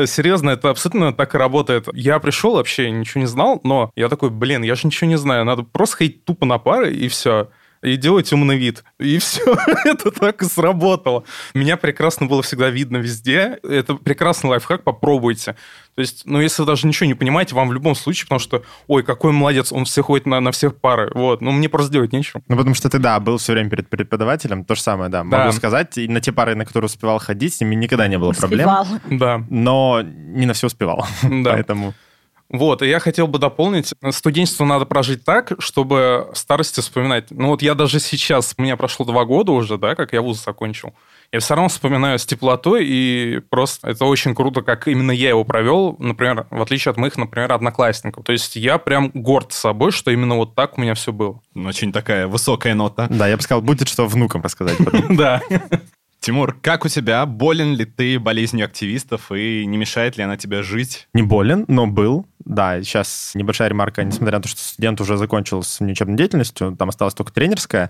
Серьезно, 0.06 0.52
это 0.52 0.69
абсолютно 0.69 1.13
так 1.13 1.36
и 1.36 1.38
работает. 1.38 1.88
Я 1.93 2.19
пришел, 2.19 2.56
вообще 2.56 2.89
ничего 2.91 3.21
не 3.21 3.28
знал, 3.28 3.60
но 3.63 3.91
я 3.95 4.10
такой, 4.10 4.30
блин, 4.30 4.63
я 4.63 4.76
же 4.76 4.88
ничего 4.88 5.10
не 5.10 5.17
знаю, 5.17 5.45
надо 5.45 5.63
просто 5.63 5.98
ходить 5.98 6.26
тупо 6.26 6.45
на 6.45 6.58
пары, 6.58 6.93
и 6.93 7.08
все 7.08 7.50
и 7.86 7.98
делать 7.98 8.32
умный 8.34 8.58
вид. 8.58 8.84
И 9.00 9.17
все, 9.19 9.41
это 9.86 10.12
так 10.12 10.41
и 10.41 10.45
сработало. 10.45 11.24
Меня 11.54 11.78
прекрасно 11.78 12.26
было 12.26 12.41
всегда 12.41 12.69
видно 12.69 12.98
везде. 12.98 13.60
Это 13.63 13.95
прекрасный 13.95 14.50
лайфхак, 14.50 14.84
попробуйте. 14.84 15.56
То 15.95 16.02
есть, 16.02 16.24
ну, 16.26 16.41
если 16.41 16.62
вы 16.62 16.65
даже 16.67 16.88
ничего 16.88 17.08
не 17.08 17.13
понимаете, 17.13 17.56
вам 17.56 17.69
в 17.69 17.74
любом 17.74 17.95
случае, 17.95 18.26
потому 18.26 18.39
что, 18.39 18.63
ой, 18.88 19.04
какой 19.04 19.32
молодец, 19.32 19.71
он 19.71 19.86
все 19.86 20.02
ходит 20.02 20.26
на, 20.26 20.41
на 20.41 20.52
всех 20.52 20.76
пары. 20.76 21.10
Вот, 21.13 21.39
ну, 21.41 21.52
мне 21.52 21.69
просто 21.69 21.91
делать 21.93 22.12
нечего. 22.12 22.41
Ну, 22.50 22.58
потому 22.58 22.76
что 22.76 22.89
ты, 22.89 23.00
да, 23.00 23.17
был 23.21 23.38
все 23.38 23.54
время 23.54 23.69
перед 23.69 23.89
преподавателем, 23.89 24.65
то 24.65 24.76
же 24.76 24.82
самое, 24.82 25.10
да, 25.10 25.24
Да. 25.24 25.45
могу 25.45 25.52
сказать. 25.54 25.98
И 25.98 26.08
на 26.10 26.19
те 26.19 26.34
пары, 26.34 26.56
на 26.56 26.65
которые 26.65 26.88
успевал 26.88 27.19
ходить, 27.19 27.54
с 27.54 27.62
ними 27.62 27.76
никогда 27.76 28.08
не 28.08 28.17
было 28.17 28.34
проблем. 28.34 28.67
Успевала. 28.67 29.02
Да, 29.10 29.43
Но 29.50 30.02
не 30.04 30.45
на 30.45 30.54
все 30.54 30.67
успевал. 30.67 31.06
да. 31.24 31.52
Поэтому... 31.54 31.93
Вот, 32.49 32.81
и 32.81 32.88
я 32.88 32.99
хотел 32.99 33.27
бы 33.27 33.39
дополнить, 33.39 33.93
студенчество 34.12 34.65
надо 34.65 34.86
прожить 34.86 35.25
так, 35.25 35.53
чтобы 35.60 36.29
в 36.31 36.38
старости 36.38 36.79
вспоминать. 36.79 37.31
Ну 37.31 37.47
вот 37.47 37.62
я 37.62 37.73
даже 37.73 37.99
сейчас, 37.99 38.53
у 38.58 38.62
меня 38.62 38.77
прошло 38.77 39.05
два 39.05 39.25
года 39.25 39.51
уже, 39.51 39.77
да, 39.77 39.95
как 39.95 40.13
я 40.13 40.21
вуз 40.21 40.43
закончил, 40.43 40.93
я 41.31 41.39
все 41.39 41.55
равно 41.55 41.69
вспоминаю 41.69 42.19
с 42.19 42.25
теплотой, 42.25 42.86
и 42.88 43.41
просто 43.49 43.89
это 43.89 44.05
очень 44.05 44.36
круто, 44.36 44.62
как 44.62 44.88
именно 44.88 45.12
я 45.12 45.29
его 45.29 45.43
провел, 45.43 45.95
например, 45.99 46.45
в 46.49 46.62
отличие 46.62 46.91
от 46.91 46.97
моих, 46.97 47.17
например, 47.17 47.51
одноклассников. 47.51 48.23
То 48.23 48.31
есть 48.31 48.55
я 48.55 48.77
прям 48.77 49.12
горд 49.13 49.51
собой, 49.51 49.91
что 49.91 50.12
именно 50.12 50.36
вот 50.36 50.55
так 50.55 50.77
у 50.77 50.81
меня 50.81 50.93
все 50.93 51.12
было. 51.12 51.41
Очень 51.55 51.91
такая 51.91 52.27
высокая 52.27 52.75
нота. 52.75 53.08
Да, 53.15 53.27
я 53.27 53.38
бы 53.38 53.41
сказал, 53.41 53.62
будет 53.62 53.88
что 53.88 54.05
внукам 54.08 54.41
рассказать 54.41 54.77
потом. 54.77 55.15
Да. 55.17 55.41
Тимур, 56.19 56.58
как 56.60 56.86
у 56.86 56.88
тебя? 56.89 57.25
Болен 57.25 57.75
ли 57.75 57.86
ты 57.86 58.19
болезнью 58.19 58.65
активистов 58.65 59.31
и 59.31 59.65
не 59.65 59.77
мешает 59.77 60.17
ли 60.17 60.23
она 60.23 60.38
тебе 60.38 60.63
жить? 60.63 61.08
Не 61.13 61.21
болен, 61.21 61.65
но 61.67 61.86
был. 61.86 62.25
Да, 62.45 62.81
сейчас 62.84 63.31
небольшая 63.34 63.69
ремарка, 63.69 64.03
несмотря 64.03 64.38
на 64.38 64.43
то, 64.43 64.47
что 64.47 64.62
студент 64.62 65.01
уже 65.01 65.17
закончил 65.17 65.63
с 65.63 65.79
внеучебной 65.79 66.15
деятельностью, 66.15 66.75
там 66.77 66.89
осталась 66.89 67.15
только 67.15 67.34
тренерская. 67.34 67.89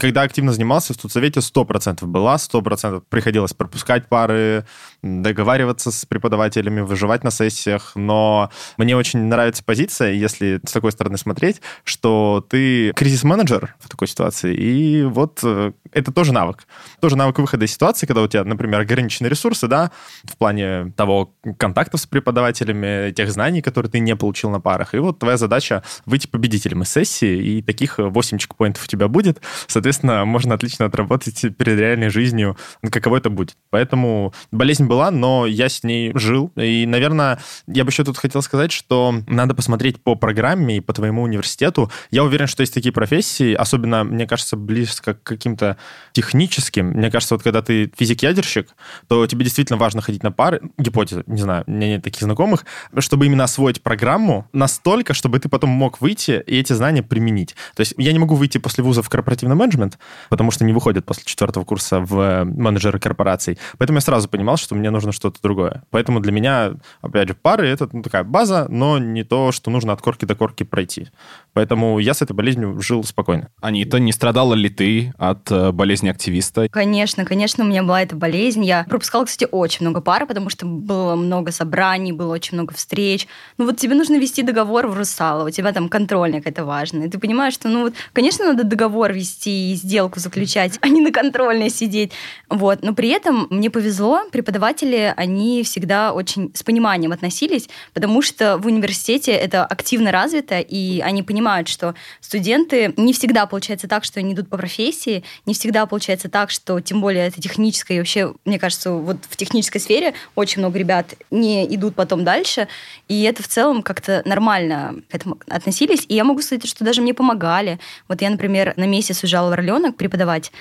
Когда 0.00 0.22
активно 0.22 0.52
занимался, 0.52 0.92
в 0.92 0.96
студсовете 0.96 1.40
100% 1.40 2.06
была, 2.06 2.36
100% 2.36 3.02
приходилось 3.08 3.52
пропускать 3.52 4.08
пары, 4.08 4.64
договариваться 5.02 5.90
с 5.90 6.04
преподавателями, 6.04 6.80
выживать 6.80 7.24
на 7.24 7.32
сессиях, 7.32 7.92
но 7.96 8.50
мне 8.76 8.96
очень 8.96 9.24
нравится 9.24 9.64
позиция, 9.64 10.12
если 10.12 10.60
с 10.64 10.70
такой 10.70 10.92
стороны 10.92 11.18
смотреть, 11.18 11.60
что 11.82 12.46
ты 12.48 12.92
кризис-менеджер 12.92 13.74
в 13.80 13.88
такой 13.88 14.06
ситуации, 14.06 14.54
и 14.54 15.02
вот 15.02 15.40
э, 15.42 15.72
это 15.96 16.12
тоже 16.12 16.32
навык. 16.32 16.66
Тоже 17.00 17.16
навык 17.16 17.38
выхода 17.38 17.64
из 17.64 17.72
ситуации, 17.72 18.06
когда 18.06 18.22
у 18.22 18.28
тебя, 18.28 18.44
например, 18.44 18.80
ограничены 18.80 19.28
ресурсы, 19.28 19.66
да, 19.66 19.90
в 20.24 20.36
плане 20.36 20.92
того 20.94 21.32
контактов 21.56 22.00
с 22.00 22.06
преподавателями, 22.06 23.12
тех 23.12 23.32
знаний, 23.32 23.62
которые 23.62 23.90
ты 23.90 23.98
не 23.98 24.14
получил 24.14 24.50
на 24.50 24.60
парах. 24.60 24.94
И 24.94 24.98
вот 24.98 25.18
твоя 25.18 25.38
задача 25.38 25.82
выйти 26.04 26.26
победителем 26.26 26.82
из 26.82 26.92
сессии, 26.92 27.58
и 27.58 27.62
таких 27.62 27.94
8 27.98 28.36
чекпоинтов 28.36 28.84
у 28.84 28.86
тебя 28.86 29.08
будет. 29.08 29.40
Соответственно, 29.66 30.26
можно 30.26 30.54
отлично 30.54 30.84
отработать 30.84 31.40
перед 31.56 31.78
реальной 31.78 32.10
жизнью, 32.10 32.58
каково 32.90 33.16
это 33.16 33.30
будет. 33.30 33.56
Поэтому 33.70 34.34
болезнь 34.52 34.84
была, 34.84 35.10
но 35.10 35.46
я 35.46 35.70
с 35.70 35.82
ней 35.82 36.12
жил. 36.14 36.52
И, 36.56 36.84
наверное, 36.86 37.40
я 37.66 37.84
бы 37.84 37.90
еще 37.90 38.04
тут 38.04 38.18
хотел 38.18 38.42
сказать, 38.42 38.70
что 38.70 39.14
надо 39.26 39.54
посмотреть 39.54 40.02
по 40.02 40.14
программе 40.14 40.76
и 40.76 40.80
по 40.80 40.92
твоему 40.92 41.22
университету. 41.22 41.90
Я 42.10 42.22
уверен, 42.22 42.46
что 42.46 42.60
есть 42.60 42.74
такие 42.74 42.92
профессии, 42.92 43.54
особенно, 43.54 44.04
мне 44.04 44.26
кажется, 44.26 44.56
близко 44.56 45.14
к 45.14 45.22
каким-то 45.22 45.78
техническим. 46.12 46.88
Мне 46.92 47.10
кажется, 47.10 47.34
вот 47.34 47.42
когда 47.42 47.60
ты 47.60 47.92
физик-ядерщик, 47.94 48.68
то 49.06 49.26
тебе 49.26 49.44
действительно 49.44 49.76
важно 49.76 50.00
ходить 50.00 50.22
на 50.22 50.32
пары, 50.32 50.62
гипотеза, 50.78 51.24
не 51.26 51.42
знаю, 51.42 51.64
у 51.66 51.70
меня 51.70 51.88
нет 51.88 52.02
таких 52.02 52.22
знакомых, 52.22 52.64
чтобы 52.98 53.26
именно 53.26 53.44
освоить 53.44 53.82
программу 53.82 54.48
настолько, 54.52 55.12
чтобы 55.12 55.38
ты 55.40 55.48
потом 55.48 55.70
мог 55.70 56.00
выйти 56.00 56.42
и 56.46 56.58
эти 56.58 56.72
знания 56.72 57.02
применить. 57.02 57.54
То 57.74 57.80
есть 57.80 57.94
я 57.98 58.12
не 58.12 58.18
могу 58.18 58.34
выйти 58.34 58.58
после 58.58 58.82
вуза 58.82 59.02
в 59.02 59.10
корпоративный 59.10 59.56
менеджмент, 59.56 59.98
потому 60.30 60.50
что 60.50 60.64
не 60.64 60.72
выходят 60.72 61.04
после 61.04 61.24
четвертого 61.24 61.64
курса 61.64 62.00
в 62.00 62.44
менеджеры 62.44 62.98
корпораций. 62.98 63.58
Поэтому 63.76 63.98
я 63.98 64.00
сразу 64.00 64.28
понимал, 64.28 64.56
что 64.56 64.74
мне 64.74 64.90
нужно 64.90 65.12
что-то 65.12 65.40
другое. 65.42 65.82
Поэтому 65.90 66.20
для 66.20 66.32
меня, 66.32 66.72
опять 67.02 67.28
же, 67.28 67.34
пары— 67.34 67.68
это 67.68 67.88
ну, 67.92 68.02
такая 68.02 68.24
база, 68.24 68.66
но 68.70 68.98
не 68.98 69.22
то, 69.22 69.52
что 69.52 69.70
нужно 69.70 69.92
от 69.92 70.00
корки 70.00 70.24
до 70.24 70.34
корки 70.34 70.62
пройти. 70.62 71.08
Поэтому 71.52 71.98
я 71.98 72.14
с 72.14 72.22
этой 72.22 72.32
болезнью 72.32 72.80
жил 72.80 73.04
спокойно. 73.04 73.50
Анита, 73.60 73.98
не 73.98 74.12
страдала 74.12 74.54
ли 74.54 74.68
ты 74.68 75.12
от 75.18 75.50
э, 75.50 75.65
болезни 75.72 76.08
активиста? 76.08 76.68
Конечно, 76.68 77.24
конечно, 77.24 77.64
у 77.64 77.66
меня 77.66 77.82
была 77.82 78.02
эта 78.02 78.16
болезнь. 78.16 78.64
Я 78.64 78.84
пропускала, 78.88 79.24
кстати, 79.24 79.48
очень 79.50 79.86
много 79.86 80.00
пар, 80.00 80.26
потому 80.26 80.50
что 80.50 80.66
было 80.66 81.14
много 81.16 81.52
собраний, 81.52 82.12
было 82.12 82.32
очень 82.32 82.56
много 82.56 82.74
встреч. 82.74 83.26
Ну 83.58 83.66
вот 83.66 83.76
тебе 83.76 83.94
нужно 83.94 84.16
вести 84.16 84.42
договор 84.42 84.86
в 84.86 84.96
Русало, 84.96 85.46
у 85.46 85.50
тебя 85.50 85.72
там 85.72 85.88
контрольник, 85.88 86.46
это 86.46 86.64
важно. 86.64 87.04
И 87.04 87.08
ты 87.08 87.18
понимаешь, 87.18 87.54
что, 87.54 87.68
ну 87.68 87.82
вот, 87.82 87.94
конечно, 88.12 88.44
надо 88.44 88.64
договор 88.64 89.12
вести 89.12 89.72
и 89.72 89.74
сделку 89.74 90.20
заключать, 90.20 90.78
а 90.80 90.88
не 90.88 91.00
на 91.00 91.12
контрольной 91.12 91.70
сидеть. 91.70 92.12
Вот. 92.48 92.82
Но 92.82 92.94
при 92.94 93.08
этом 93.08 93.46
мне 93.50 93.70
повезло, 93.70 94.22
преподаватели, 94.30 95.12
они 95.16 95.62
всегда 95.62 96.12
очень 96.12 96.52
с 96.54 96.62
пониманием 96.62 97.12
относились, 97.12 97.68
потому 97.94 98.22
что 98.22 98.58
в 98.58 98.66
университете 98.66 99.32
это 99.32 99.64
активно 99.64 100.12
развито, 100.12 100.60
и 100.60 101.00
они 101.00 101.22
понимают, 101.22 101.68
что 101.68 101.94
студенты 102.20 102.94
не 102.96 103.12
всегда 103.12 103.46
получается 103.46 103.88
так, 103.88 104.04
что 104.04 104.20
они 104.20 104.34
идут 104.34 104.48
по 104.48 104.56
профессии, 104.56 105.24
не 105.46 105.54
всегда 105.58 105.86
получается 105.86 106.28
так, 106.28 106.50
что 106.50 106.80
тем 106.80 107.00
более 107.00 107.26
это 107.26 107.40
техническое, 107.40 107.96
и 107.96 107.98
вообще, 107.98 108.34
мне 108.44 108.58
кажется, 108.58 108.92
вот 108.92 109.18
в 109.28 109.36
технической 109.36 109.80
сфере 109.80 110.14
очень 110.34 110.60
много 110.60 110.78
ребят 110.78 111.14
не 111.30 111.66
идут 111.74 111.94
потом 111.94 112.24
дальше, 112.24 112.68
и 113.08 113.22
это 113.22 113.42
в 113.42 113.48
целом 113.48 113.82
как-то 113.82 114.22
нормально 114.24 114.96
к 115.10 115.14
этому 115.14 115.38
относились, 115.48 116.04
и 116.08 116.14
я 116.14 116.24
могу 116.24 116.42
сказать, 116.42 116.66
что 116.66 116.84
даже 116.84 117.02
мне 117.02 117.14
помогали. 117.14 117.78
Вот 118.08 118.22
я, 118.22 118.30
например, 118.30 118.74
на 118.76 118.84
месяц 118.86 119.22
уезжала 119.22 119.50
в 119.50 119.52
Орленок 119.52 119.96
преподавать, 119.96 120.52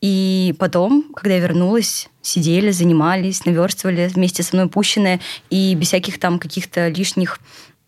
и 0.00 0.54
потом, 0.58 1.04
когда 1.14 1.36
я 1.36 1.40
вернулась, 1.40 2.08
сидели, 2.20 2.70
занимались, 2.70 3.46
наверстывали 3.46 4.06
вместе 4.08 4.42
со 4.42 4.54
мной 4.54 4.68
пущенное, 4.68 5.20
и 5.50 5.74
без 5.74 5.88
всяких 5.88 6.20
там 6.20 6.38
каких-то 6.38 6.88
лишних 6.88 7.40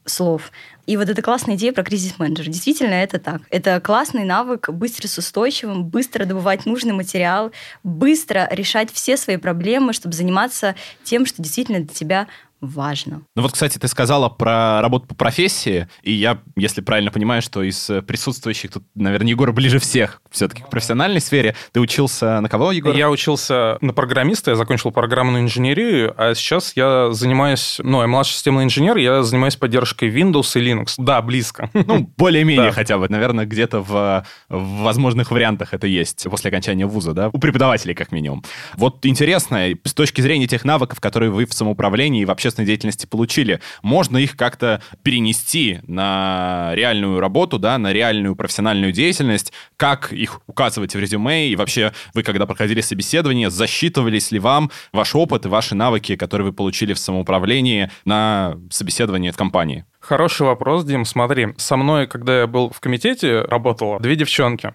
слов. 0.06 0.50
И 0.86 0.96
вот 0.96 1.08
эта 1.08 1.20
классная 1.20 1.56
идея 1.56 1.72
про 1.72 1.82
кризис-менеджер. 1.82 2.46
Действительно, 2.46 2.94
это 2.94 3.18
так. 3.18 3.42
Это 3.50 3.80
классный 3.80 4.24
навык 4.24 4.70
быть 4.70 4.92
устойчивым, 5.18 5.84
быстро 5.84 6.24
добывать 6.24 6.64
нужный 6.64 6.92
материал, 6.92 7.52
быстро 7.82 8.48
решать 8.50 8.92
все 8.92 9.16
свои 9.16 9.36
проблемы, 9.36 9.92
чтобы 9.92 10.14
заниматься 10.14 10.76
тем, 11.02 11.26
что 11.26 11.42
действительно 11.42 11.80
для 11.80 11.92
тебя 11.92 12.28
важно. 12.66 13.22
Ну 13.34 13.42
вот, 13.42 13.52
кстати, 13.52 13.78
ты 13.78 13.88
сказала 13.88 14.28
про 14.28 14.80
работу 14.80 15.06
по 15.06 15.14
профессии, 15.14 15.88
и 16.02 16.12
я, 16.12 16.38
если 16.56 16.80
правильно 16.80 17.10
понимаю, 17.10 17.42
что 17.42 17.62
из 17.62 17.90
присутствующих 18.06 18.72
тут, 18.72 18.84
наверное, 18.94 19.28
Егор 19.28 19.52
ближе 19.52 19.78
всех 19.78 20.20
все-таки 20.30 20.62
к 20.62 20.68
профессиональной 20.68 21.20
сфере. 21.20 21.54
Ты 21.72 21.80
учился 21.80 22.40
на 22.40 22.48
кого, 22.48 22.72
Егор? 22.72 22.94
Я 22.94 23.10
учился 23.10 23.78
на 23.80 23.92
программиста, 23.92 24.50
я 24.50 24.56
закончил 24.56 24.90
программную 24.90 25.44
инженерию, 25.44 26.14
а 26.16 26.34
сейчас 26.34 26.72
я 26.76 27.12
занимаюсь, 27.12 27.80
ну, 27.82 28.00
я 28.00 28.06
младший 28.06 28.34
системный 28.34 28.64
инженер, 28.64 28.96
я 28.96 29.22
занимаюсь 29.22 29.56
поддержкой 29.56 30.10
Windows 30.10 30.58
и 30.58 30.64
Linux. 30.64 30.94
Да, 30.98 31.22
близко. 31.22 31.70
Ну, 31.72 32.10
более-менее 32.16 32.72
хотя 32.72 32.98
бы, 32.98 33.08
наверное, 33.08 33.46
где-то 33.46 33.80
в, 33.80 34.26
в 34.48 34.82
возможных 34.82 35.30
вариантах 35.30 35.74
это 35.74 35.86
есть 35.86 36.24
после 36.24 36.48
окончания 36.48 36.86
вуза, 36.86 37.12
да, 37.12 37.30
у 37.32 37.38
преподавателей 37.38 37.94
как 37.94 38.12
минимум. 38.12 38.44
Вот 38.74 39.04
интересно, 39.06 39.68
с 39.84 39.94
точки 39.94 40.20
зрения 40.20 40.46
тех 40.46 40.64
навыков, 40.64 41.00
которые 41.00 41.30
вы 41.30 41.46
в 41.46 41.52
самоуправлении 41.52 42.22
и 42.22 42.24
вообще 42.24 42.50
общественной 42.56 42.66
деятельности 42.66 43.06
получили, 43.06 43.60
можно 43.82 44.16
их 44.16 44.36
как-то 44.36 44.82
перенести 45.02 45.80
на 45.86 46.72
реальную 46.74 47.20
работу, 47.20 47.58
да, 47.58 47.78
на 47.78 47.92
реальную 47.92 48.34
профессиональную 48.36 48.92
деятельность, 48.92 49.52
как 49.76 50.12
их 50.12 50.40
указывать 50.46 50.94
в 50.94 50.98
резюме, 50.98 51.48
и 51.48 51.56
вообще 51.56 51.92
вы, 52.14 52.22
когда 52.22 52.46
проходили 52.46 52.80
собеседование, 52.80 53.50
засчитывались 53.50 54.32
ли 54.32 54.38
вам 54.38 54.70
ваш 54.92 55.14
опыт 55.14 55.46
и 55.46 55.48
ваши 55.48 55.74
навыки, 55.74 56.16
которые 56.16 56.46
вы 56.46 56.52
получили 56.52 56.94
в 56.94 56.98
самоуправлении 56.98 57.90
на 58.04 58.56
собеседовании 58.70 59.30
в 59.30 59.36
компании? 59.36 59.84
Хороший 60.06 60.46
вопрос, 60.46 60.84
Дим. 60.84 61.04
Смотри, 61.04 61.48
со 61.56 61.76
мной, 61.76 62.06
когда 62.06 62.38
я 62.38 62.46
был 62.46 62.70
в 62.70 62.78
комитете, 62.78 63.40
работало 63.40 63.98
две 63.98 64.14
девчонки. 64.14 64.72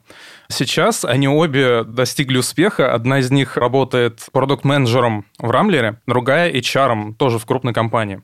Сейчас 0.49 1.05
они 1.05 1.29
обе 1.29 1.85
достигли 1.85 2.37
успеха. 2.37 2.93
Одна 2.93 3.19
из 3.19 3.31
них 3.31 3.55
работает 3.55 4.25
продукт-менеджером 4.33 5.25
в 5.39 5.49
Рамблере, 5.49 6.01
другая 6.05 6.51
HR, 6.51 7.13
тоже 7.15 7.39
в 7.39 7.45
крупной 7.45 7.73
компании. 7.73 8.21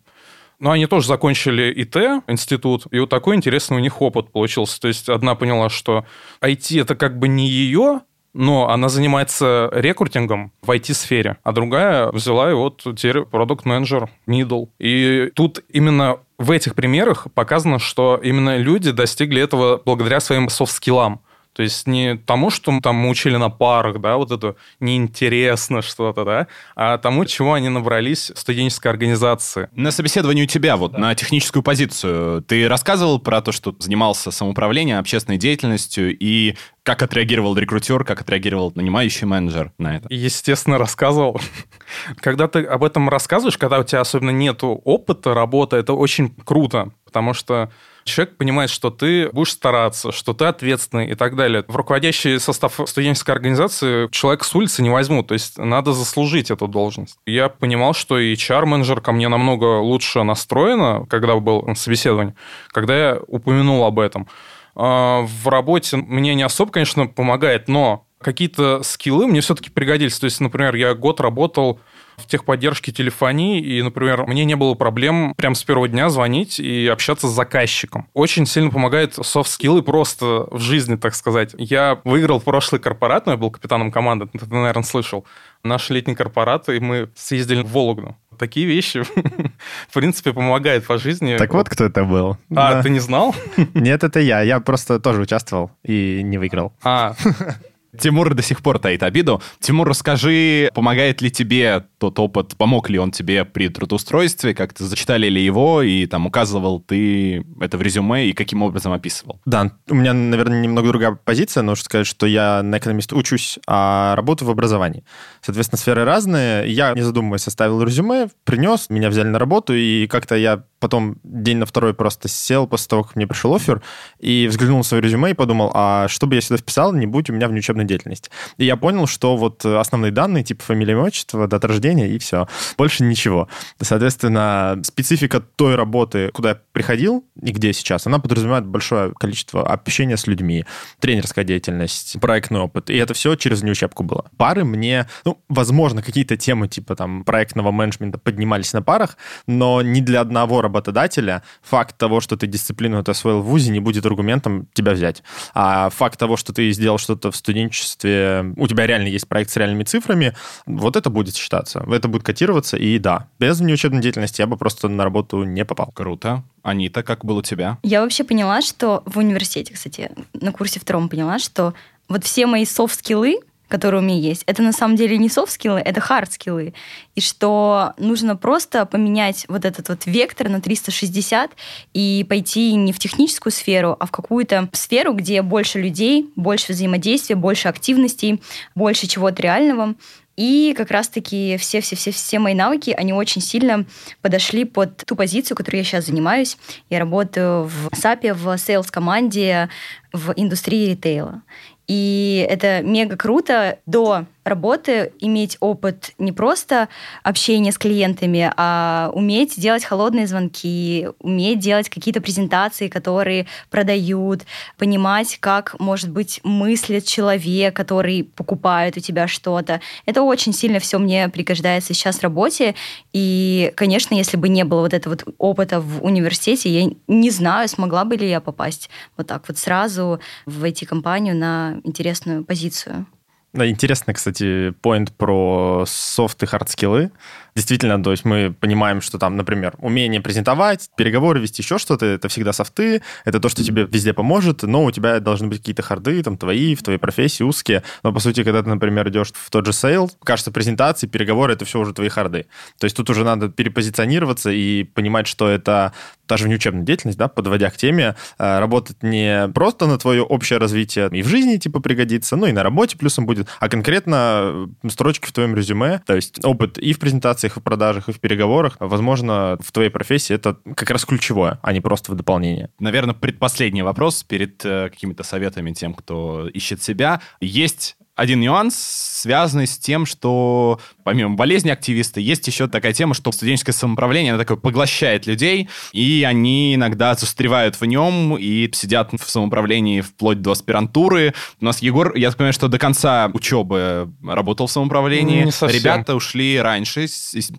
Но 0.60 0.72
они 0.72 0.86
тоже 0.86 1.08
закончили 1.08 1.72
ИТ, 1.82 2.24
институт, 2.28 2.88
и 2.92 3.00
вот 3.00 3.10
такой 3.10 3.38
интересный 3.38 3.78
у 3.78 3.80
них 3.80 4.02
опыт 4.02 4.34
получился. 4.34 4.82
То 4.82 4.90
есть 4.90 5.08
одна 5.08 5.36
поняла, 5.36 5.70
что 5.70 6.04
IT 6.42 6.82
это 6.82 6.96
как 6.96 7.20
бы 7.20 7.30
не 7.30 7.48
ее, 7.48 8.02
но 8.34 8.70
она 8.70 8.90
занимается 8.90 9.70
рекрутингом 9.72 10.52
в 10.62 10.70
IT-сфере, 10.72 11.38
а 11.44 11.54
другая 11.54 12.12
взяла 12.12 12.52
и 12.52 12.54
вот 12.54 12.84
теперь 12.84 13.22
продукт-менеджер 13.22 14.10
middle. 14.28 14.68
И 14.78 15.32
тут 15.36 15.64
именно 15.70 16.20
в 16.38 16.52
этих 16.52 16.76
примерах 16.76 17.28
показано, 17.34 17.80
что 17.80 18.20
именно 18.22 18.58
люди 18.58 18.92
достигли 18.92 19.42
этого 19.42 19.82
благодаря 19.84 20.20
своим 20.20 20.50
софт-скиллам. 20.50 21.22
То 21.58 21.64
есть 21.64 21.88
не 21.88 22.16
тому, 22.18 22.52
что 22.52 22.80
там 22.82 22.98
мы 22.98 23.10
учили 23.10 23.36
на 23.36 23.50
парах, 23.50 24.00
да, 24.00 24.18
вот 24.18 24.32
это 24.32 24.56
неинтересно 24.80 25.82
что-то, 25.82 26.24
да, 26.24 26.48
а 26.76 27.00
тому, 27.00 27.26
чего 27.26 27.54
они 27.54 27.68
набрались 27.70 28.30
в 28.30 28.38
студенческой 28.38 28.90
организации. 28.90 29.68
На 29.74 29.90
собеседовании 29.90 30.44
у 30.44 30.46
тебя, 30.46 30.78
вот, 30.78 30.92
да. 30.92 31.00
на 31.00 31.16
техническую 31.16 31.64
позицию, 31.64 32.44
ты 32.44 32.68
рассказывал 32.68 33.18
про 33.18 33.42
то, 33.42 33.52
что 33.52 33.76
занимался 33.80 34.30
самоуправлением, 34.30 35.00
общественной 35.00 35.40
деятельностью, 35.40 36.16
и 36.16 36.56
как 36.84 37.02
отреагировал 37.02 37.58
рекрутер, 37.58 38.04
как 38.04 38.22
отреагировал 38.22 38.72
нанимающий 38.76 39.26
менеджер 39.26 39.74
на 39.80 39.98
это? 39.98 40.08
Естественно, 40.14 40.78
рассказывал. 40.78 41.42
Когда 42.18 42.48
ты 42.48 42.66
об 42.66 42.84
этом 42.84 43.10
рассказываешь, 43.10 43.58
когда 43.58 43.80
у 43.80 43.84
тебя 43.84 44.02
особенно 44.02 44.30
нет 44.30 44.60
опыта 44.62 45.34
работы, 45.34 45.78
это 45.78 45.94
очень 45.94 46.36
круто, 46.46 46.92
потому 47.04 47.34
что 47.34 47.72
человек 48.08 48.38
понимает, 48.38 48.70
что 48.70 48.90
ты 48.90 49.30
будешь 49.30 49.52
стараться, 49.52 50.12
что 50.12 50.34
ты 50.34 50.46
ответственный 50.46 51.12
и 51.12 51.16
так 51.16 51.36
далее. 51.36 51.64
В 51.68 51.76
руководящий 51.76 52.40
состав 52.40 52.80
студенческой 52.86 53.32
организации 53.32 54.10
человек 54.12 54.44
с 54.44 54.56
улицы 54.56 54.82
не 54.82 54.90
возьмут, 54.90 55.28
то 55.28 55.34
есть 55.34 55.58
надо 55.58 55.94
заслужить 55.94 56.52
эту 56.52 56.68
должность. 56.68 57.18
Я 57.26 57.50
понимал, 57.50 57.94
что 57.94 58.18
и 58.18 58.34
HR-менеджер 58.34 59.02
ко 59.02 59.12
мне 59.12 59.28
намного 59.28 59.80
лучше 59.80 60.24
настроена, 60.24 61.06
когда 61.10 61.36
был 61.36 61.68
собеседование, 61.76 62.36
когда 62.70 62.98
я 62.98 63.20
упомянул 63.28 63.84
об 63.86 64.00
этом. 64.00 64.28
А, 64.76 65.22
в 65.22 65.48
работе 65.48 65.98
мне 65.98 66.36
не 66.36 66.44
особо, 66.44 66.72
конечно, 66.72 67.08
помогает, 67.08 67.68
но 67.68 68.06
какие-то 68.20 68.82
скиллы 68.84 69.28
мне 69.28 69.42
все-таки 69.42 69.70
пригодились. 69.70 70.20
То 70.20 70.26
есть, 70.26 70.40
например, 70.40 70.76
я 70.76 70.94
год 70.94 71.20
работал 71.20 71.80
в 72.18 72.26
техподдержке 72.26 72.92
телефонии, 72.92 73.62
и, 73.62 73.82
например, 73.82 74.26
мне 74.26 74.44
не 74.44 74.56
было 74.56 74.74
проблем 74.74 75.34
прям 75.38 75.54
с 75.56 75.64
первого 75.64 75.88
дня 75.88 76.10
звонить 76.10 76.60
и 76.60 76.88
общаться 76.88 77.28
с 77.28 77.32
заказчиком. 77.32 78.08
Очень 78.14 78.46
сильно 78.46 78.72
помогает 78.72 79.14
софт-скиллы 79.14 79.84
просто 79.84 80.48
в 80.52 80.60
жизни, 80.60 80.96
так 80.96 81.14
сказать. 81.16 81.54
Я 81.58 82.00
выиграл 82.04 82.42
прошлый 82.42 82.82
корпорат, 82.82 83.28
но 83.28 83.34
я 83.34 83.38
был 83.38 83.52
капитаном 83.52 83.92
команды, 83.92 84.26
ты, 84.28 84.46
наверное, 84.50 84.84
слышал. 84.84 85.26
Наш 85.64 85.90
летний 85.90 86.16
корпорат, 86.16 86.70
и 86.70 86.80
мы 86.80 87.10
съездили 87.16 87.62
в 87.62 87.72
Вологду. 87.72 88.16
Такие 88.38 88.66
вещи, 88.66 89.04
в 89.90 89.94
принципе, 89.94 90.34
помогают 90.34 90.86
по 90.86 90.98
жизни. 90.98 91.38
Так 91.38 91.54
вот, 91.54 91.70
кто 91.70 91.86
это 91.86 92.04
был. 92.04 92.38
А, 92.52 92.74
да. 92.74 92.84
ты 92.84 92.90
не 92.90 93.00
знал? 93.00 93.36
Нет, 93.74 94.04
это 94.04 94.20
я. 94.20 94.42
Я 94.42 94.60
просто 94.60 95.00
тоже 95.00 95.22
участвовал 95.22 95.72
и 95.84 96.22
не 96.24 96.38
выиграл. 96.38 96.74
А, 96.84 97.16
Тимур 98.00 98.34
до 98.34 98.42
сих 98.42 98.62
пор 98.62 98.80
таит 98.80 99.04
обиду. 99.04 99.42
Тимур, 99.60 99.88
расскажи, 99.88 100.70
помогает 100.74 101.22
ли 101.22 101.32
тебе 101.32 101.86
тот 101.98 102.20
опыт, 102.20 102.56
помог 102.58 102.90
ли 102.90 103.00
он 103.00 103.12
тебе 103.12 103.46
при 103.46 103.70
трудоустройстве, 103.70 104.54
как-то 104.54 104.86
зачитали 104.86 105.28
ли 105.28 105.44
его, 105.44 105.82
и 105.82 106.06
там 106.06 106.26
указывал 106.28 106.80
ты 106.80 107.46
это 107.60 107.78
в 107.78 107.82
резюме, 107.82 108.28
и 108.28 108.34
каким 108.34 108.62
образом 108.62 108.92
описывал? 108.94 109.42
Да, 109.46 109.72
у 109.90 109.96
меня, 109.96 110.14
наверное, 110.14 110.62
немного 110.62 110.90
другая 110.90 111.18
позиция, 111.24 111.64
нужно 111.64 111.84
сказать, 111.84 112.08
что 112.08 112.26
я 112.26 112.62
на 112.64 112.78
экономист 112.78 113.14
учусь, 113.14 113.60
а 113.68 114.16
работаю 114.16 114.48
в 114.48 114.52
образовании. 114.52 115.04
Соответственно, 115.42 115.80
сферы 115.80 116.04
разные. 116.04 116.72
Я, 116.72 116.94
не 116.94 117.02
задумываясь, 117.02 117.42
составил 117.42 117.82
резюме, 117.82 118.30
принес, 118.44 118.90
меня 118.90 119.10
взяли 119.10 119.28
на 119.28 119.40
работу, 119.40 119.74
и 119.74 120.08
как-то 120.08 120.36
я 120.36 120.64
потом 120.80 121.18
день 121.24 121.58
на 121.58 121.66
второй 121.66 121.94
просто 121.94 122.28
сел 122.28 122.68
после 122.68 122.88
того, 122.88 123.04
как 123.04 123.16
мне 123.16 123.28
пришел 123.28 123.56
офер, 123.56 123.82
и 124.20 124.48
взглянул 124.48 124.78
на 124.78 124.84
свое 124.84 125.02
резюме 125.02 125.32
и 125.32 125.34
подумал, 125.34 125.72
а 125.74 126.08
что 126.08 126.28
бы 126.28 126.36
я 126.36 126.42
сюда 126.42 126.58
вписал, 126.58 126.94
не 126.94 127.06
будь 127.06 127.30
у 127.30 127.34
меня 127.34 127.48
внеучебной 127.48 127.86
деятельности. 127.86 128.30
И 128.58 128.66
я 128.66 128.78
понял, 128.78 129.08
что 129.08 129.38
вот 129.38 129.66
основные 129.66 130.12
данные, 130.12 130.44
типа 130.44 130.64
фамилия, 130.64 130.98
отчество, 130.98 131.48
дата 131.48 131.68
рождения, 131.68 132.10
и 132.10 132.20
все. 132.20 132.48
Больше 132.78 133.04
ничего. 133.04 133.48
Соответственно, 133.82 134.80
специфика 134.84 135.40
той 135.40 135.76
работы, 135.76 136.30
куда 136.34 136.50
я 136.50 136.62
приходил 136.72 137.26
и 137.42 137.52
где 137.52 137.74
сейчас, 137.74 138.08
она 138.08 138.20
подразумевает 138.20 138.66
большое 138.66 139.14
количество 139.14 139.66
общения 139.66 140.18
с 140.18 140.28
людьми, 140.28 140.66
тренерская 141.00 141.46
деятельность, 141.46 142.18
проектный 142.20 142.60
опыт. 142.60 142.90
И 142.90 142.98
это 142.98 143.14
все 143.14 143.36
через 143.36 143.64
неучебку 143.64 144.04
было. 144.04 144.30
Пары 144.38 144.64
мне, 144.64 145.08
ну, 145.26 145.42
возможно, 145.50 146.02
какие-то 146.02 146.38
темы 146.38 146.68
типа 146.68 146.96
там 146.96 147.24
проектного 147.24 147.72
менеджмента 147.72 148.18
поднимались 148.18 148.74
на 148.74 148.82
парах, 148.82 149.18
но 149.46 149.82
не 149.82 150.02
для 150.02 150.22
одного 150.22 150.62
работодателя 150.68 151.44
факт 151.62 151.98
того, 151.98 152.22
что 152.22 152.38
ты 152.38 152.48
дисциплину 152.48 153.00
это 153.00 153.12
освоил 153.12 153.42
в 153.42 153.46
ВУЗе, 153.46 153.72
не 153.72 153.80
будет 153.80 154.06
аргументом 154.06 154.68
тебя 154.74 154.94
взять. 154.94 155.24
А 155.54 155.90
факт 155.90 156.20
того, 156.20 156.38
что 156.38 156.54
ты 156.54 156.72
сделал 156.72 156.98
что-то 156.98 157.32
в 157.32 157.36
студенчестве, 157.36 158.54
у 158.56 158.68
тебя 158.68 158.86
реально 158.88 159.08
есть 159.08 159.28
проект 159.28 159.52
с 159.52 159.58
реальными 159.58 159.84
цифрами, 159.84 160.34
вот 160.66 160.96
это 160.96 161.10
будет 161.10 161.36
считаться, 161.36 161.86
это 161.90 162.08
будет 162.08 162.24
котироваться, 162.24 162.78
и 162.78 163.00
да, 163.00 163.28
без 163.40 163.60
внеучебной 163.60 164.02
деятельности 164.02 164.42
я 164.42 164.48
бы 164.48 164.58
просто 164.58 164.88
на 164.88 165.04
работу 165.04 165.44
не 165.44 165.66
попал. 165.66 165.92
Круто. 165.94 166.44
Анита, 166.64 167.02
как 167.02 167.24
было 167.24 167.40
у 167.40 167.42
тебя? 167.42 167.78
Я 167.82 168.02
вообще 168.02 168.24
поняла, 168.24 168.62
что 168.62 169.04
в 169.06 169.18
университете, 169.18 169.74
кстати, 169.74 170.12
на 170.34 170.52
курсе 170.52 170.80
втором 170.80 171.08
поняла, 171.10 171.40
что 171.40 171.74
вот 172.10 172.24
все 172.24 172.46
мои 172.46 172.66
софт-скиллы, 172.66 173.40
которые 173.68 174.02
у 174.02 174.04
меня 174.04 174.18
есть, 174.18 174.44
это 174.46 174.62
на 174.62 174.72
самом 174.72 174.96
деле 174.96 175.18
не 175.18 175.30
софт-скиллы, 175.30 175.80
это 175.80 176.00
хард-скиллы. 176.00 176.74
И 177.16 177.22
что 177.22 177.94
нужно 177.98 178.36
просто 178.36 178.86
поменять 178.86 179.46
вот 179.48 179.66
этот 179.66 179.90
вот 179.90 180.06
вектор 180.06 180.50
на 180.50 180.62
360 180.62 181.52
и 181.94 182.26
пойти 182.28 182.74
не 182.76 182.94
в 182.94 183.00
техническую 183.00 183.52
сферу, 183.52 183.96
а 184.00 184.06
в 184.06 184.12
какую-то 184.12 184.70
сферу, 184.74 185.14
где 185.14 185.42
больше 185.42 185.82
людей, 185.82 186.32
больше 186.36 186.74
взаимодействия, 186.74 187.36
больше 187.36 187.68
активностей, 187.68 188.42
больше 188.76 189.08
чего-то 189.08 189.42
реального. 189.42 189.96
И 190.38 190.76
как 190.78 190.92
раз-таки 190.92 191.58
все-все-все-все 191.58 192.38
мои 192.38 192.54
навыки, 192.54 192.92
они 192.92 193.12
очень 193.12 193.42
сильно 193.42 193.86
подошли 194.22 194.66
под 194.66 194.98
ту 194.98 195.16
позицию, 195.16 195.58
которой 195.58 195.78
я 195.78 195.84
сейчас 195.84 196.06
занимаюсь. 196.06 196.58
Я 196.92 197.00
работаю 197.00 197.64
в 197.64 197.88
SAP, 197.88 198.34
в 198.34 198.48
sales-команде 198.50 199.70
в 200.14 200.34
индустрии 200.36 200.92
ритейла. 200.92 201.42
И 201.88 202.46
это 202.50 202.82
мега 202.82 203.16
круто 203.16 203.80
до 203.86 204.26
работы 204.48 205.14
иметь 205.20 205.58
опыт 205.60 206.12
не 206.18 206.32
просто 206.32 206.90
общения 207.24 207.72
с 207.72 207.78
клиентами, 207.78 208.52
а 208.58 209.12
уметь 209.14 209.60
делать 209.60 209.84
холодные 209.84 210.28
звонки, 210.28 211.10
уметь 211.20 211.60
делать 211.60 211.90
какие-то 211.90 212.22
презентации, 212.22 212.88
которые 212.88 213.48
продают, 213.70 214.42
понимать, 214.78 215.38
как, 215.40 215.80
может 215.80 216.10
быть, 216.10 216.40
мыслит 216.44 217.06
человек, 217.06 217.76
который 217.76 218.24
покупает 218.24 218.98
у 218.98 219.00
тебя 219.00 219.28
что-то. 219.28 219.82
Это 220.06 220.22
очень 220.22 220.54
сильно 220.54 220.80
все 220.80 220.98
мне 220.98 221.30
пригождается 221.30 221.94
сейчас 221.94 222.18
в 222.18 222.24
работе. 222.24 222.76
И, 223.14 223.72
конечно, 223.76 224.16
если 224.16 224.38
бы 224.38 224.50
не 224.50 224.64
было 224.64 224.82
вот 224.82 224.94
этого 224.94 225.18
вот 225.18 225.36
опыта 225.38 225.80
в 225.80 226.04
университете, 226.04 226.70
я 226.70 226.92
не 227.08 227.30
знаю, 227.30 227.68
смогла 227.68 228.06
бы 228.06 228.16
ли 228.16 228.30
я 228.30 228.42
попасть 228.42 228.90
вот 229.16 229.28
так 229.28 229.48
вот 229.48 229.58
сразу 229.58 230.20
в 230.46 230.64
IT-компанию 230.64 231.36
на 231.36 231.80
интересную 231.84 232.44
позицию. 232.44 233.06
Интересный, 233.54 234.14
кстати, 234.14 234.72
point 234.82 235.14
про 235.14 235.86
софт 235.88 236.44
и 236.44 236.46
hard 236.46 236.70
skill 236.70 237.00
ы. 237.00 237.12
Действительно, 237.58 238.04
то 238.04 238.12
есть 238.12 238.24
мы 238.24 238.54
понимаем, 238.54 239.02
что 239.02 239.18
там, 239.18 239.36
например, 239.36 239.74
умение 239.80 240.22
презентовать, 240.22 240.92
переговоры 240.96 241.40
вести, 241.40 241.64
еще 241.64 241.80
что-то, 241.80 242.06
это 242.06 242.28
всегда 242.28 242.54
софты, 242.54 243.02
это 243.26 243.40
то, 243.40 243.50
что 243.50 243.64
тебе 243.64 243.88
везде 243.92 244.14
поможет, 244.14 244.62
но 244.62 244.84
у 244.84 244.92
тебя 244.92 245.20
должны 245.20 245.48
быть 245.48 245.58
какие-то 245.58 245.82
hard 245.82 246.08
ы, 246.08 246.22
там, 246.22 246.38
твои, 246.38 246.76
в 246.76 246.84
твоей 246.84 247.00
профессии, 247.00 247.42
узкие. 247.42 247.82
Но, 248.04 248.14
по 248.14 248.20
сути, 248.20 248.44
когда 248.44 248.62
ты, 248.62 248.70
например, 248.70 249.10
идешь 249.10 249.32
в 249.34 249.50
тот 249.50 249.66
же 249.66 249.74
sale, 249.74 250.12
кажется, 250.24 250.52
презентации, 250.52 251.08
переговоры, 251.08 251.54
это 251.54 251.66
все 251.66 251.80
уже 251.80 251.96
твои 251.96 252.10
hard 252.10 252.34
ы. 252.34 252.46
То 252.78 252.86
есть 252.86 252.96
тут 252.96 253.10
уже 253.10 253.24
надо 253.24 253.50
перепозиционироваться 253.50 254.52
и 254.52 254.84
понимать, 254.84 255.26
что 255.26 255.50
это 255.50 255.94
даже 256.28 256.44
внеучебная 256.44 256.84
деятельность, 256.84 257.18
да, 257.18 257.28
подводя 257.28 257.70
к 257.70 257.78
теме, 257.78 258.16
э, 258.38 258.60
работать 258.60 259.02
не 259.02 259.48
просто 259.50 259.88
на 259.88 259.98
твое 259.98 260.22
общее 260.22 260.60
развитие 260.60 261.10
и 261.12 261.24
в 261.24 261.28
жизни, 261.28 261.58
типа, 261.58 261.80
пригодится, 261.80 262.36
ну 262.36 262.46
и 262.46 262.52
на 262.52 262.64
работе 262.64 262.98
плюсом 262.98 263.26
будет, 263.26 263.48
а 263.60 263.70
конкретно 263.70 264.70
строчки 264.90 265.26
в 265.26 265.32
твоем 265.32 265.56
резюме, 265.56 266.02
то 266.06 266.16
есть 266.16 266.44
опыт 266.44 266.78
и 266.78 266.94
в 266.94 267.00
презентации, 267.00 267.47
и 267.56 267.60
в 267.60 267.64
продажах, 267.64 268.10
и 268.10 268.12
в 268.12 268.20
переговорах, 268.20 268.78
возможно, 268.80 269.58
в 269.62 269.72
твоей 269.72 269.90
профессии 269.90 270.34
это 270.34 270.58
как 270.76 270.90
раз 270.90 271.06
ключевое, 271.06 271.60
а 271.62 271.74
не 271.74 271.82
просто 271.82 272.12
в 272.12 272.16
дополнение. 272.16 272.70
Наверное, 272.80 273.14
предпоследний 273.14 273.82
вопрос 273.82 274.24
перед 274.24 274.66
э, 274.66 274.90
какими-то 274.90 275.24
советами 275.24 275.72
тем, 275.72 275.94
кто 275.94 276.48
ищет 276.48 276.82
себя. 276.82 277.22
Есть 277.40 277.97
один 278.18 278.42
нюанс, 278.42 278.76
связанный 278.76 279.68
с 279.68 279.78
тем, 279.78 280.06
что 280.06 280.82
помимо 281.04 281.36
болезни 281.36 281.70
активиста, 281.70 282.20
есть 282.20 282.46
еще 282.48 282.68
такая 282.68 282.92
тема, 282.92 283.14
что 283.14 283.32
студенческое 283.32 283.74
самоуправление, 283.74 284.34
оно 284.34 284.42
такое 284.42 284.58
поглощает 284.58 285.28
людей, 285.28 285.70
и 285.94 286.26
они 286.28 286.76
иногда 286.76 287.14
застревают 287.14 287.80
в 287.80 287.86
нем 287.86 288.36
и 288.36 288.70
сидят 288.74 289.14
в 289.14 289.30
самоуправлении 289.30 290.02
вплоть 290.02 290.42
до 290.42 290.52
аспирантуры. 290.52 291.34
У 291.62 291.66
нас 291.66 291.80
Егор, 291.82 292.16
я 292.16 292.30
так 292.30 292.38
понимаю, 292.38 292.54
что 292.54 292.68
до 292.68 292.80
конца 292.80 293.30
учебы 293.34 294.12
работал 294.24 294.66
в 294.68 294.72
самоуправлении. 294.72 295.46
Не 295.46 295.52
совсем. 295.52 295.80
Ребята 295.80 296.16
ушли 296.16 296.60
раньше, 296.60 297.06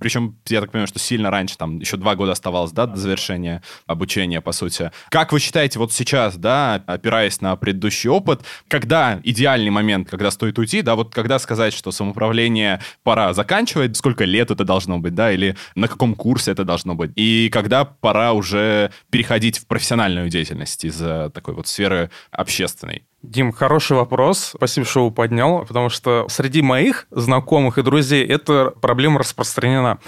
причем, 0.01 0.37
я 0.49 0.61
так 0.61 0.73
понимаю, 0.73 0.88
что 0.88 0.99
сильно 0.99 1.31
раньше, 1.31 1.57
там 1.57 1.79
еще 1.79 1.97
два 1.97 2.16
года 2.16 2.33
оставалось, 2.33 2.73
да, 2.73 2.87
до 2.87 2.97
завершения 2.97 3.62
обучения, 3.87 4.40
по 4.40 4.51
сути. 4.53 4.90
Как 5.09 5.33
вы 5.33 5.38
считаете, 5.38 5.79
вот 5.79 5.92
сейчас, 5.92 6.37
да, 6.37 6.83
опираясь 6.87 7.40
на 7.40 7.55
предыдущий 7.55 8.11
опыт, 8.11 8.42
когда 8.66 9.21
идеальный 9.23 9.71
момент, 9.71 10.11
когда 10.11 10.33
стоит 10.33 10.48
стоит 10.49 10.59
уйти, 10.59 10.83
да, 10.83 10.95
вот 10.95 11.15
когда 11.15 11.39
сказать, 11.39 11.73
что 11.75 11.93
самоуправление 11.93 12.81
пора 13.03 13.33
заканчивать, 13.35 13.97
сколько 13.97 14.25
лет 14.25 14.51
это 14.51 14.65
должно 14.65 14.99
быть, 14.99 15.15
да, 15.15 15.33
или 15.33 15.57
на 15.75 15.89
каком 15.89 16.15
курсе 16.15 16.53
это 16.53 16.65
должно 16.65 16.95
быть, 16.95 17.13
и 17.17 17.51
когда 17.53 17.85
пора 17.85 18.33
уже 18.33 18.91
переходить 19.11 19.59
в 19.59 19.67
профессиональную 19.67 20.29
деятельность 20.29 20.85
из 20.85 20.97
такой 21.33 21.55
вот 21.55 21.67
сферы 21.67 22.11
общественной. 22.31 23.08
Дим, 23.22 23.52
хороший 23.52 23.96
вопрос. 23.96 24.52
Спасибо, 24.54 24.87
что 24.87 25.00
его 25.00 25.11
поднял, 25.11 25.64
потому 25.66 25.88
что 25.88 26.26
среди 26.28 26.62
моих 26.62 27.09
знакомых 27.11 27.76
и 27.76 27.83
друзей 27.83 28.24
эта 28.24 28.72
проблема 28.81 29.18
распространена. 29.18 29.98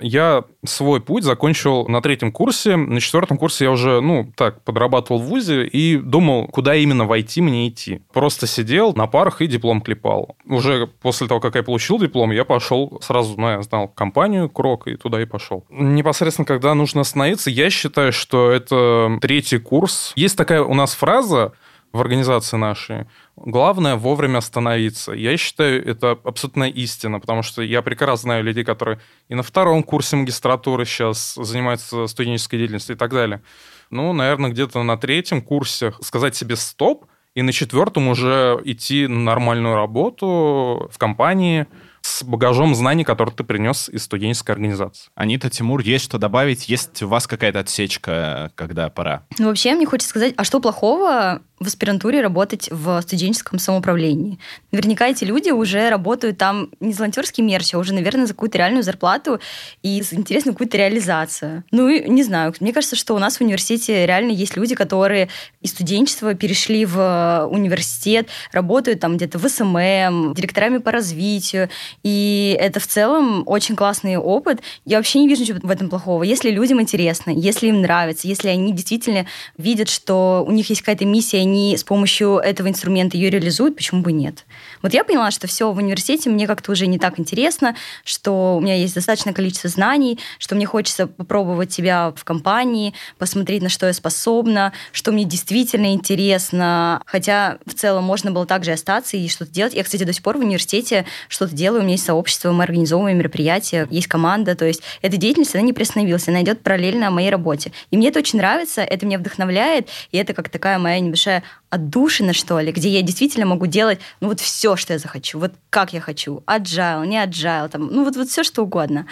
Я 0.00 0.44
свой 0.64 1.00
путь 1.00 1.24
закончил 1.24 1.88
на 1.88 2.00
третьем 2.02 2.30
курсе. 2.30 2.76
На 2.76 3.00
четвертом 3.00 3.38
курсе 3.38 3.64
я 3.64 3.70
уже, 3.70 4.00
ну, 4.00 4.30
так, 4.36 4.62
подрабатывал 4.62 5.20
в 5.20 5.24
ВУЗе 5.24 5.66
и 5.66 5.96
думал, 5.96 6.46
куда 6.48 6.76
именно 6.76 7.04
войти 7.04 7.40
мне 7.40 7.68
идти. 7.68 8.02
Просто 8.12 8.46
сидел 8.46 8.92
на 8.94 9.06
парах 9.06 9.40
и 9.40 9.46
диплом 9.46 9.80
клепал. 9.80 10.36
Уже 10.44 10.86
после 10.86 11.26
того, 11.26 11.40
как 11.40 11.56
я 11.56 11.62
получил 11.62 11.98
диплом, 11.98 12.30
я 12.30 12.44
пошел 12.44 13.00
сразу, 13.02 13.34
ну, 13.40 13.48
я 13.48 13.62
знал 13.62 13.88
компанию 13.88 14.48
Крок, 14.48 14.86
и 14.86 14.96
туда 14.96 15.20
и 15.20 15.24
пошел. 15.24 15.64
Непосредственно, 15.70 16.46
когда 16.46 16.74
нужно 16.74 17.00
остановиться, 17.00 17.50
я 17.50 17.70
считаю, 17.70 18.12
что 18.12 18.50
это 18.50 19.18
третий 19.20 19.58
курс. 19.58 20.12
Есть 20.14 20.36
такая 20.36 20.62
у 20.62 20.74
нас 20.74 20.94
фраза, 20.94 21.54
в 21.92 22.00
организации 22.00 22.56
нашей. 22.56 23.06
Главное 23.36 23.96
вовремя 23.96 24.38
остановиться. 24.38 25.12
Я 25.12 25.36
считаю, 25.36 25.86
это 25.86 26.18
абсолютная 26.24 26.68
истина, 26.68 27.20
потому 27.20 27.42
что 27.42 27.62
я 27.62 27.82
прекрасно 27.82 28.28
знаю 28.28 28.44
людей, 28.44 28.64
которые 28.64 29.00
и 29.28 29.34
на 29.34 29.42
втором 29.42 29.82
курсе 29.82 30.16
магистратуры 30.16 30.84
сейчас 30.84 31.34
занимаются 31.34 32.06
студенческой 32.06 32.58
деятельностью 32.58 32.96
и 32.96 32.98
так 32.98 33.10
далее. 33.10 33.42
Ну, 33.90 34.12
наверное, 34.12 34.50
где-то 34.50 34.82
на 34.82 34.96
третьем 34.96 35.40
курсе 35.40 35.94
сказать 36.00 36.36
себе 36.36 36.56
«стоп», 36.56 37.06
и 37.34 37.42
на 37.42 37.52
четвертом 37.52 38.08
уже 38.08 38.60
идти 38.64 39.06
на 39.06 39.20
нормальную 39.20 39.76
работу 39.76 40.90
в 40.92 40.98
компании– 40.98 41.66
с 42.08 42.22
багажом 42.22 42.74
знаний, 42.74 43.04
который 43.04 43.30
ты 43.30 43.44
принес 43.44 43.88
из 43.88 44.04
студенческой 44.04 44.52
организации. 44.52 45.10
Анита, 45.14 45.50
Тимур, 45.50 45.80
есть 45.80 46.04
что 46.04 46.18
добавить? 46.18 46.68
Есть 46.68 47.02
у 47.02 47.08
вас 47.08 47.26
какая-то 47.26 47.60
отсечка, 47.60 48.50
когда 48.54 48.88
пора? 48.88 49.24
Ну, 49.38 49.48
вообще, 49.48 49.74
мне 49.74 49.86
хочется 49.86 50.08
сказать, 50.08 50.32
а 50.36 50.44
что 50.44 50.60
плохого 50.60 51.42
в 51.60 51.66
аспирантуре 51.66 52.22
работать 52.22 52.68
в 52.70 53.00
студенческом 53.02 53.58
самоуправлении? 53.58 54.38
Наверняка 54.72 55.08
эти 55.08 55.24
люди 55.24 55.50
уже 55.50 55.90
работают 55.90 56.38
там 56.38 56.70
не 56.80 56.92
за 56.92 57.00
волонтерский 57.00 57.42
мерч, 57.42 57.74
а 57.74 57.78
уже, 57.78 57.92
наверное, 57.92 58.26
за 58.26 58.32
какую-то 58.32 58.58
реальную 58.58 58.82
зарплату 58.82 59.40
и 59.82 59.98
интересную 59.98 60.54
какую-то 60.54 60.78
реализацию. 60.78 61.64
Ну, 61.72 61.88
и 61.88 62.08
не 62.08 62.22
знаю, 62.22 62.54
мне 62.60 62.72
кажется, 62.72 62.96
что 62.96 63.14
у 63.14 63.18
нас 63.18 63.36
в 63.36 63.40
университете 63.42 64.06
реально 64.06 64.30
есть 64.30 64.56
люди, 64.56 64.74
которые 64.74 65.28
из 65.60 65.70
студенчества 65.70 66.34
перешли 66.34 66.86
в 66.86 67.48
университет, 67.50 68.28
работают 68.52 69.00
там 69.00 69.16
где-то 69.16 69.38
в 69.38 69.48
SMM, 69.48 70.34
директорами 70.34 70.78
по 70.78 70.92
развитию, 70.92 71.68
и 72.02 72.56
это 72.58 72.80
в 72.80 72.86
целом 72.86 73.42
очень 73.46 73.76
классный 73.76 74.16
опыт. 74.16 74.60
Я 74.84 74.98
вообще 74.98 75.20
не 75.20 75.28
вижу 75.28 75.42
ничего 75.42 75.58
в 75.62 75.70
этом 75.70 75.88
плохого. 75.88 76.22
Если 76.22 76.50
людям 76.50 76.80
интересно, 76.80 77.30
если 77.30 77.68
им 77.68 77.82
нравится, 77.82 78.28
если 78.28 78.48
они 78.48 78.72
действительно 78.72 79.26
видят, 79.56 79.88
что 79.88 80.44
у 80.46 80.52
них 80.52 80.68
есть 80.70 80.82
какая-то 80.82 81.04
миссия, 81.04 81.38
они 81.38 81.76
с 81.76 81.84
помощью 81.84 82.36
этого 82.36 82.68
инструмента 82.68 83.16
ее 83.16 83.30
реализуют, 83.30 83.76
почему 83.76 84.02
бы 84.02 84.12
нет? 84.12 84.44
Вот 84.82 84.94
я 84.94 85.04
поняла, 85.04 85.30
что 85.30 85.46
все 85.46 85.72
в 85.72 85.76
университете 85.76 86.30
мне 86.30 86.46
как-то 86.46 86.72
уже 86.72 86.86
не 86.86 86.98
так 86.98 87.18
интересно, 87.18 87.74
что 88.04 88.56
у 88.56 88.60
меня 88.60 88.74
есть 88.74 88.94
достаточное 88.94 89.34
количество 89.34 89.68
знаний, 89.70 90.18
что 90.38 90.54
мне 90.54 90.66
хочется 90.66 91.06
попробовать 91.06 91.72
себя 91.72 92.12
в 92.14 92.24
компании, 92.24 92.94
посмотреть, 93.18 93.62
на 93.62 93.68
что 93.68 93.86
я 93.86 93.92
способна, 93.92 94.72
что 94.92 95.12
мне 95.12 95.24
действительно 95.24 95.92
интересно. 95.92 97.02
Хотя 97.06 97.58
в 97.66 97.74
целом 97.74 98.04
можно 98.04 98.30
было 98.30 98.46
также 98.46 98.72
остаться 98.72 99.16
и 99.16 99.28
что-то 99.28 99.52
делать. 99.52 99.74
Я, 99.74 99.84
кстати, 99.84 100.04
до 100.04 100.12
сих 100.12 100.22
пор 100.22 100.36
в 100.36 100.40
университете 100.40 101.04
что-то 101.28 101.54
делаю, 101.54 101.80
у 101.80 101.84
меня 101.84 101.92
есть 101.92 102.04
сообщество, 102.04 102.52
мы 102.52 102.64
организовываем 102.64 103.18
мероприятия, 103.18 103.86
есть 103.90 104.06
команда, 104.06 104.54
то 104.54 104.64
есть 104.64 104.82
эта 105.02 105.16
деятельность, 105.16 105.54
она 105.54 105.64
не 105.64 105.72
приостановилась, 105.72 106.28
она 106.28 106.42
идет 106.42 106.62
параллельно 106.62 107.10
моей 107.10 107.30
работе. 107.30 107.72
И 107.90 107.96
мне 107.96 108.08
это 108.08 108.18
очень 108.20 108.38
нравится, 108.38 108.82
это 108.82 109.06
меня 109.06 109.18
вдохновляет, 109.18 109.88
и 110.12 110.18
это 110.18 110.34
как 110.34 110.48
такая 110.48 110.78
моя 110.78 111.00
небольшая 111.00 111.42
отдушина, 111.70 112.32
что 112.32 112.60
ли, 112.60 112.72
где 112.72 112.88
я 112.88 113.02
действительно 113.02 113.46
могу 113.46 113.66
делать, 113.66 113.98
ну, 114.20 114.28
вот 114.28 114.40
все, 114.40 114.67
что 114.76 114.92
я 114.92 114.98
захочу, 114.98 115.38
вот 115.38 115.52
как 115.70 115.92
я 115.92 116.00
хочу, 116.00 116.42
agile, 116.46 117.06
не 117.06 117.16
agile, 117.16 117.68
там, 117.68 117.86
ну, 117.86 118.04
вот, 118.04 118.16
вот 118.16 118.28
все, 118.28 118.42
что 118.42 118.62
угодно. 118.62 119.06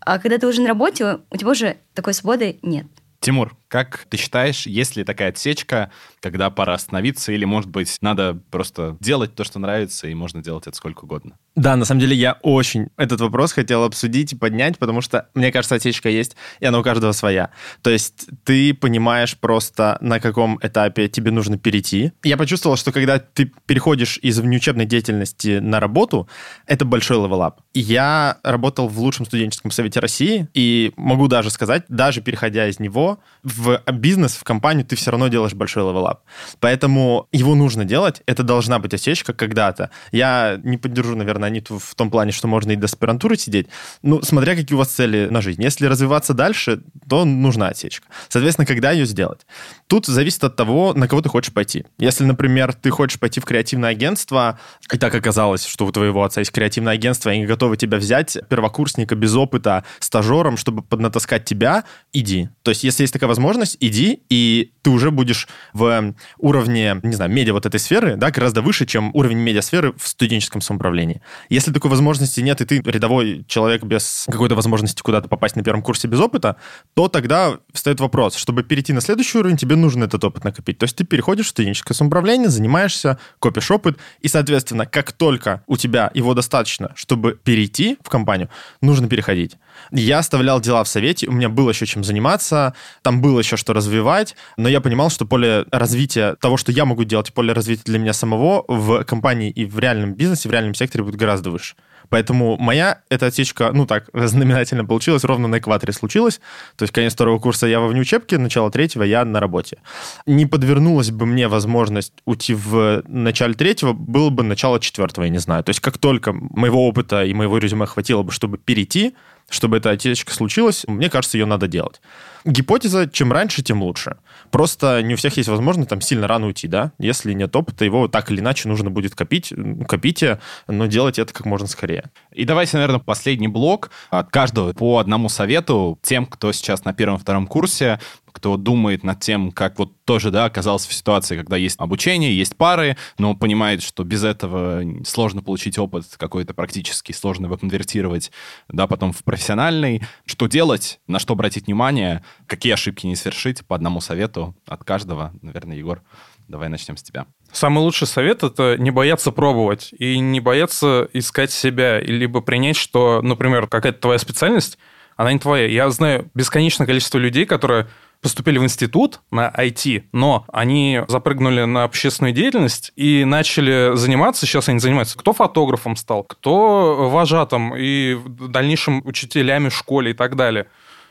А 0.00 0.18
когда 0.18 0.38
ты 0.38 0.46
уже 0.46 0.62
на 0.62 0.68
работе, 0.68 1.18
у 1.30 1.36
тебя 1.36 1.50
уже 1.50 1.76
такой 1.94 2.14
свободы 2.14 2.58
нет. 2.62 2.86
Тимур, 3.20 3.54
как 3.70 4.06
ты 4.10 4.16
считаешь, 4.16 4.66
есть 4.66 4.96
ли 4.96 5.04
такая 5.04 5.28
отсечка, 5.28 5.92
когда 6.20 6.50
пора 6.50 6.74
остановиться, 6.74 7.30
или, 7.30 7.44
может 7.44 7.70
быть, 7.70 7.96
надо 8.00 8.34
просто 8.50 8.96
делать 9.00 9.36
то, 9.36 9.44
что 9.44 9.60
нравится, 9.60 10.08
и 10.08 10.14
можно 10.14 10.42
делать 10.42 10.66
это 10.66 10.76
сколько 10.76 11.04
угодно? 11.04 11.36
Да, 11.54 11.76
на 11.76 11.84
самом 11.84 12.00
деле 12.00 12.16
я 12.16 12.38
очень 12.42 12.88
этот 12.96 13.20
вопрос 13.20 13.52
хотел 13.52 13.84
обсудить 13.84 14.32
и 14.32 14.36
поднять, 14.36 14.76
потому 14.78 15.00
что, 15.00 15.28
мне 15.34 15.52
кажется, 15.52 15.76
отсечка 15.76 16.08
есть, 16.08 16.36
и 16.58 16.66
она 16.66 16.80
у 16.80 16.82
каждого 16.82 17.12
своя. 17.12 17.50
То 17.82 17.90
есть 17.90 18.26
ты 18.44 18.74
понимаешь 18.74 19.38
просто, 19.38 19.98
на 20.00 20.18
каком 20.18 20.58
этапе 20.62 21.08
тебе 21.08 21.30
нужно 21.30 21.56
перейти. 21.56 22.12
Я 22.24 22.36
почувствовал, 22.36 22.76
что 22.76 22.90
когда 22.90 23.20
ты 23.20 23.52
переходишь 23.66 24.18
из 24.20 24.40
внеучебной 24.40 24.84
деятельности 24.84 25.60
на 25.60 25.78
работу, 25.78 26.28
это 26.66 26.84
большой 26.84 27.18
level 27.18 27.44
up. 27.44 27.60
Я 27.72 28.38
работал 28.42 28.88
в 28.88 28.98
лучшем 28.98 29.26
студенческом 29.26 29.70
совете 29.70 30.00
России, 30.00 30.48
и 30.54 30.92
могу 30.96 31.28
даже 31.28 31.50
сказать, 31.50 31.84
даже 31.88 32.20
переходя 32.20 32.66
из 32.66 32.80
него, 32.80 33.20
в 33.44 33.59
бизнес, 33.92 34.34
в 34.34 34.44
компанию 34.44 34.84
ты 34.84 34.96
все 34.96 35.10
равно 35.10 35.28
делаешь 35.28 35.54
большой 35.54 35.82
level 35.82 36.07
up. 36.07 36.22
Поэтому 36.60 37.28
его 37.32 37.54
нужно 37.54 37.84
делать, 37.84 38.22
это 38.26 38.42
должна 38.42 38.78
быть 38.78 38.94
отсечка 38.94 39.32
когда-то. 39.32 39.90
Я 40.12 40.60
не 40.62 40.76
поддержу, 40.76 41.16
наверное, 41.16 41.48
Аниту 41.48 41.78
в 41.78 41.94
том 41.94 42.10
плане, 42.10 42.32
что 42.32 42.48
можно 42.48 42.72
и 42.72 42.76
до 42.76 42.86
аспирантуры 42.86 43.36
сидеть, 43.36 43.68
ну, 44.02 44.22
смотря 44.22 44.54
какие 44.54 44.74
у 44.74 44.78
вас 44.78 44.88
цели 44.88 45.28
на 45.30 45.40
жизнь. 45.40 45.62
Если 45.62 45.86
развиваться 45.86 46.34
дальше, 46.34 46.82
то 47.08 47.24
нужна 47.24 47.68
отсечка. 47.68 48.06
Соответственно, 48.28 48.66
когда 48.66 48.92
ее 48.92 49.06
сделать? 49.06 49.46
Тут 49.86 50.06
зависит 50.06 50.44
от 50.44 50.56
того, 50.56 50.94
на 50.94 51.08
кого 51.08 51.22
ты 51.22 51.28
хочешь 51.28 51.52
пойти. 51.52 51.84
Если, 51.98 52.24
например, 52.24 52.72
ты 52.72 52.90
хочешь 52.90 53.18
пойти 53.18 53.40
в 53.40 53.44
креативное 53.44 53.90
агентство, 53.90 54.58
и 54.92 54.98
так 54.98 55.14
оказалось, 55.14 55.66
что 55.66 55.86
у 55.86 55.92
твоего 55.92 56.24
отца 56.24 56.40
есть 56.40 56.52
креативное 56.52 56.94
агентство, 56.94 57.30
и 57.30 57.34
они 57.34 57.46
готовы 57.46 57.76
тебя 57.76 57.98
взять, 57.98 58.38
первокурсника 58.48 59.14
без 59.14 59.34
опыта, 59.34 59.84
стажером, 59.98 60.56
чтобы 60.56 60.82
поднатаскать 60.82 61.44
тебя, 61.44 61.84
иди. 62.12 62.48
То 62.62 62.70
есть, 62.70 62.84
если 62.84 63.02
есть 63.02 63.12
такая 63.12 63.28
возможность, 63.28 63.49
иди, 63.80 64.22
и 64.28 64.72
ты 64.82 64.90
уже 64.90 65.10
будешь 65.10 65.48
в 65.72 66.14
уровне, 66.38 67.00
не 67.02 67.14
знаю, 67.14 67.30
медиа 67.30 67.52
вот 67.52 67.66
этой 67.66 67.78
сферы, 67.78 68.16
да, 68.16 68.30
гораздо 68.30 68.62
выше, 68.62 68.86
чем 68.86 69.10
уровень 69.14 69.38
медиасферы 69.38 69.92
в 69.96 70.06
студенческом 70.06 70.60
самоуправлении. 70.60 71.20
Если 71.48 71.72
такой 71.72 71.90
возможности 71.90 72.40
нет, 72.40 72.60
и 72.60 72.64
ты 72.64 72.80
рядовой 72.80 73.44
человек 73.46 73.82
без 73.82 74.26
какой-то 74.30 74.54
возможности 74.54 75.02
куда-то 75.02 75.28
попасть 75.28 75.56
на 75.56 75.62
первом 75.62 75.82
курсе 75.82 76.08
без 76.08 76.20
опыта, 76.20 76.56
то 76.94 77.08
тогда 77.08 77.58
встает 77.72 78.00
вопрос, 78.00 78.36
чтобы 78.36 78.62
перейти 78.62 78.92
на 78.92 79.00
следующий 79.00 79.38
уровень, 79.38 79.56
тебе 79.56 79.76
нужно 79.76 80.04
этот 80.04 80.24
опыт 80.24 80.44
накопить. 80.44 80.78
То 80.78 80.84
есть 80.84 80.96
ты 80.96 81.04
переходишь 81.04 81.46
в 81.46 81.50
студенческое 81.50 81.94
самоуправление, 81.94 82.48
занимаешься, 82.48 83.18
копишь 83.38 83.70
опыт, 83.70 83.98
и, 84.20 84.28
соответственно, 84.28 84.86
как 84.86 85.12
только 85.12 85.62
у 85.66 85.76
тебя 85.76 86.10
его 86.14 86.34
достаточно, 86.34 86.92
чтобы 86.94 87.38
перейти 87.42 87.98
в 88.02 88.08
компанию, 88.08 88.48
нужно 88.80 89.08
переходить. 89.08 89.56
Я 89.90 90.18
оставлял 90.18 90.60
дела 90.60 90.84
в 90.84 90.88
совете, 90.88 91.26
у 91.26 91.32
меня 91.32 91.48
было 91.48 91.70
еще 91.70 91.86
чем 91.86 92.04
заниматься, 92.04 92.74
там 93.02 93.20
было 93.20 93.40
еще 93.40 93.56
что 93.56 93.72
развивать, 93.72 94.36
но 94.56 94.68
я 94.68 94.80
понимал, 94.80 95.10
что 95.10 95.24
поле 95.24 95.64
развития 95.70 96.36
того, 96.40 96.56
что 96.56 96.72
я 96.72 96.84
могу 96.84 97.04
делать, 97.04 97.32
поле 97.32 97.52
развития 97.52 97.82
для 97.84 97.98
меня 97.98 98.12
самого 98.12 98.64
в 98.68 99.04
компании 99.04 99.50
и 99.50 99.64
в 99.64 99.78
реальном 99.78 100.14
бизнесе, 100.14 100.48
в 100.48 100.52
реальном 100.52 100.74
секторе 100.74 101.04
будет 101.04 101.16
гораздо 101.16 101.50
выше. 101.50 101.74
Поэтому 102.10 102.58
моя 102.58 103.00
эта 103.08 103.26
отсечка, 103.26 103.70
ну 103.72 103.86
так, 103.86 104.10
знаменательно 104.12 104.84
получилась, 104.84 105.24
ровно 105.24 105.48
на 105.48 105.58
экваторе 105.58 105.92
случилось. 105.92 106.40
То 106.76 106.82
есть 106.82 106.92
конец 106.92 107.14
второго 107.14 107.38
курса 107.38 107.66
я 107.66 107.80
во 107.80 107.88
внеучебке, 107.88 108.36
начало 108.36 108.70
третьего 108.70 109.02
я 109.04 109.24
на 109.24 109.40
работе. 109.40 109.78
Не 110.26 110.46
подвернулась 110.46 111.10
бы 111.10 111.24
мне 111.24 111.48
возможность 111.48 112.12
уйти 112.26 112.54
в 112.54 113.02
начале 113.06 113.54
третьего, 113.54 113.92
было 113.92 114.30
бы 114.30 114.42
начало 114.42 114.80
четвертого, 114.80 115.24
я 115.24 115.30
не 115.30 115.38
знаю. 115.38 115.64
То 115.64 115.70
есть 115.70 115.80
как 115.80 115.96
только 115.98 116.32
моего 116.32 116.86
опыта 116.86 117.24
и 117.24 117.32
моего 117.32 117.58
резюме 117.58 117.86
хватило 117.86 118.22
бы, 118.22 118.32
чтобы 118.32 118.58
перейти, 118.58 119.14
чтобы 119.48 119.78
эта 119.78 119.90
отсечка 119.90 120.32
случилась, 120.32 120.84
мне 120.86 121.10
кажется, 121.10 121.38
ее 121.38 121.46
надо 121.46 121.68
делать. 121.68 122.00
Гипотеза, 122.44 123.08
чем 123.08 123.32
раньше, 123.32 123.62
тем 123.62 123.82
лучше. 123.82 124.16
Просто 124.50 125.02
не 125.02 125.14
у 125.14 125.16
всех 125.16 125.36
есть 125.36 125.48
возможность 125.48 125.90
там 125.90 126.00
сильно 126.00 126.26
рано 126.26 126.46
уйти, 126.46 126.68
да? 126.68 126.92
Если 126.98 127.32
нет 127.32 127.54
опыта, 127.54 127.84
его 127.84 128.08
так 128.08 128.30
или 128.30 128.40
иначе 128.40 128.68
нужно 128.68 128.90
будет 128.90 129.14
копить. 129.14 129.52
Копите, 129.88 130.40
но 130.66 130.86
делайте 130.86 131.22
это 131.22 131.32
как 131.32 131.46
можно 131.46 131.66
скорее. 131.66 132.10
И 132.32 132.44
давайте, 132.44 132.76
наверное, 132.76 133.00
последний 133.00 133.48
блок. 133.48 133.90
От 134.10 134.30
каждого 134.30 134.72
по 134.72 134.98
одному 134.98 135.28
совету 135.28 135.98
тем, 136.02 136.26
кто 136.26 136.52
сейчас 136.52 136.84
на 136.84 136.92
первом-втором 136.92 137.46
курсе, 137.46 138.00
кто 138.32 138.56
думает 138.56 139.04
над 139.04 139.20
тем, 139.20 139.52
как 139.52 139.78
вот 139.78 139.92
тоже, 140.04 140.30
да, 140.30 140.44
оказался 140.44 140.88
в 140.88 140.92
ситуации, 140.92 141.36
когда 141.36 141.56
есть 141.56 141.78
обучение, 141.78 142.36
есть 142.36 142.56
пары, 142.56 142.96
но 143.18 143.34
понимает, 143.34 143.82
что 143.82 144.04
без 144.04 144.24
этого 144.24 144.82
сложно 145.04 145.42
получить 145.42 145.78
опыт 145.78 146.04
какой-то 146.16 146.54
практически, 146.54 147.12
сложно 147.12 147.46
его 147.46 147.56
конвертировать, 147.56 148.30
да, 148.68 148.86
потом 148.86 149.12
в 149.12 149.22
профессиональный. 149.24 150.02
Что 150.26 150.46
делать, 150.46 151.00
на 151.06 151.18
что 151.18 151.34
обратить 151.34 151.66
внимание, 151.66 152.24
какие 152.46 152.72
ошибки 152.72 153.06
не 153.06 153.16
совершить 153.16 153.66
по 153.66 153.76
одному 153.76 154.00
совету 154.00 154.56
от 154.66 154.84
каждого. 154.84 155.32
Наверное, 155.42 155.76
Егор, 155.76 156.02
давай 156.48 156.68
начнем 156.68 156.96
с 156.96 157.02
тебя. 157.02 157.26
Самый 157.52 157.80
лучший 157.80 158.06
совет— 158.06 158.42
это 158.44 158.76
не 158.78 158.90
бояться 158.90 159.32
пробовать 159.32 159.92
и 159.98 160.18
не 160.18 160.40
бояться 160.40 161.08
искать 161.12 161.50
себя, 161.50 162.00
либо 162.00 162.40
принять, 162.40 162.76
что, 162.76 163.22
например, 163.22 163.66
какая-то 163.66 164.00
твоя 164.00 164.18
специальность, 164.18 164.78
она 165.16 165.32
не 165.32 165.38
твоя. 165.38 165.66
Я 165.66 165.90
знаю 165.90 166.30
бесконечное 166.34 166.86
количество 166.86 167.18
людей, 167.18 167.44
которые 167.44 167.88
поступили 168.20 168.58
в 168.58 168.64
институт 168.64 169.20
на 169.30 169.48
IT, 169.48 170.04
но 170.12 170.44
они 170.52 171.00
запрыгнули 171.08 171.64
на 171.64 171.84
общественную 171.84 172.34
деятельность 172.34 172.92
и 172.96 173.24
начали 173.24 173.96
заниматься, 173.96 174.46
сейчас 174.46 174.68
они 174.68 174.78
занимаются, 174.78 175.18
кто 175.18 175.32
фотографом 175.32 175.96
стал, 175.96 176.24
кто 176.24 177.08
вожатым 177.10 177.74
и 177.76 178.14
в 178.14 178.48
дальнейшем 178.48 179.02
учителями 179.06 179.68
в 179.68 179.74
школе 179.74 180.10
и 180.10 180.14
так 180.14 180.36
далее 180.36 180.66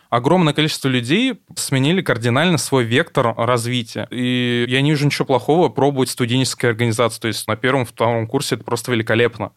огромное 0.09 0.53
количество 0.53 0.87
людей 0.87 1.39
сменили 1.55 2.01
кардинально 2.01 2.57
свой 2.57 2.83
вектор 2.83 3.33
развития. 3.37 4.07
И 4.09 4.65
я 4.67 4.81
не 4.81 4.91
вижу 4.91 5.05
ничего 5.05 5.25
плохого 5.25 5.69
пробовать 5.69 6.09
студенческие 6.09 6.71
организации. 6.71 7.21
То 7.21 7.27
есть 7.27 7.47
на 7.47 7.55
первом, 7.55 7.85
втором 7.85 8.27
курсе 8.27 8.55
это 8.55 8.63
просто 8.63 8.91
великолепно 8.91 9.51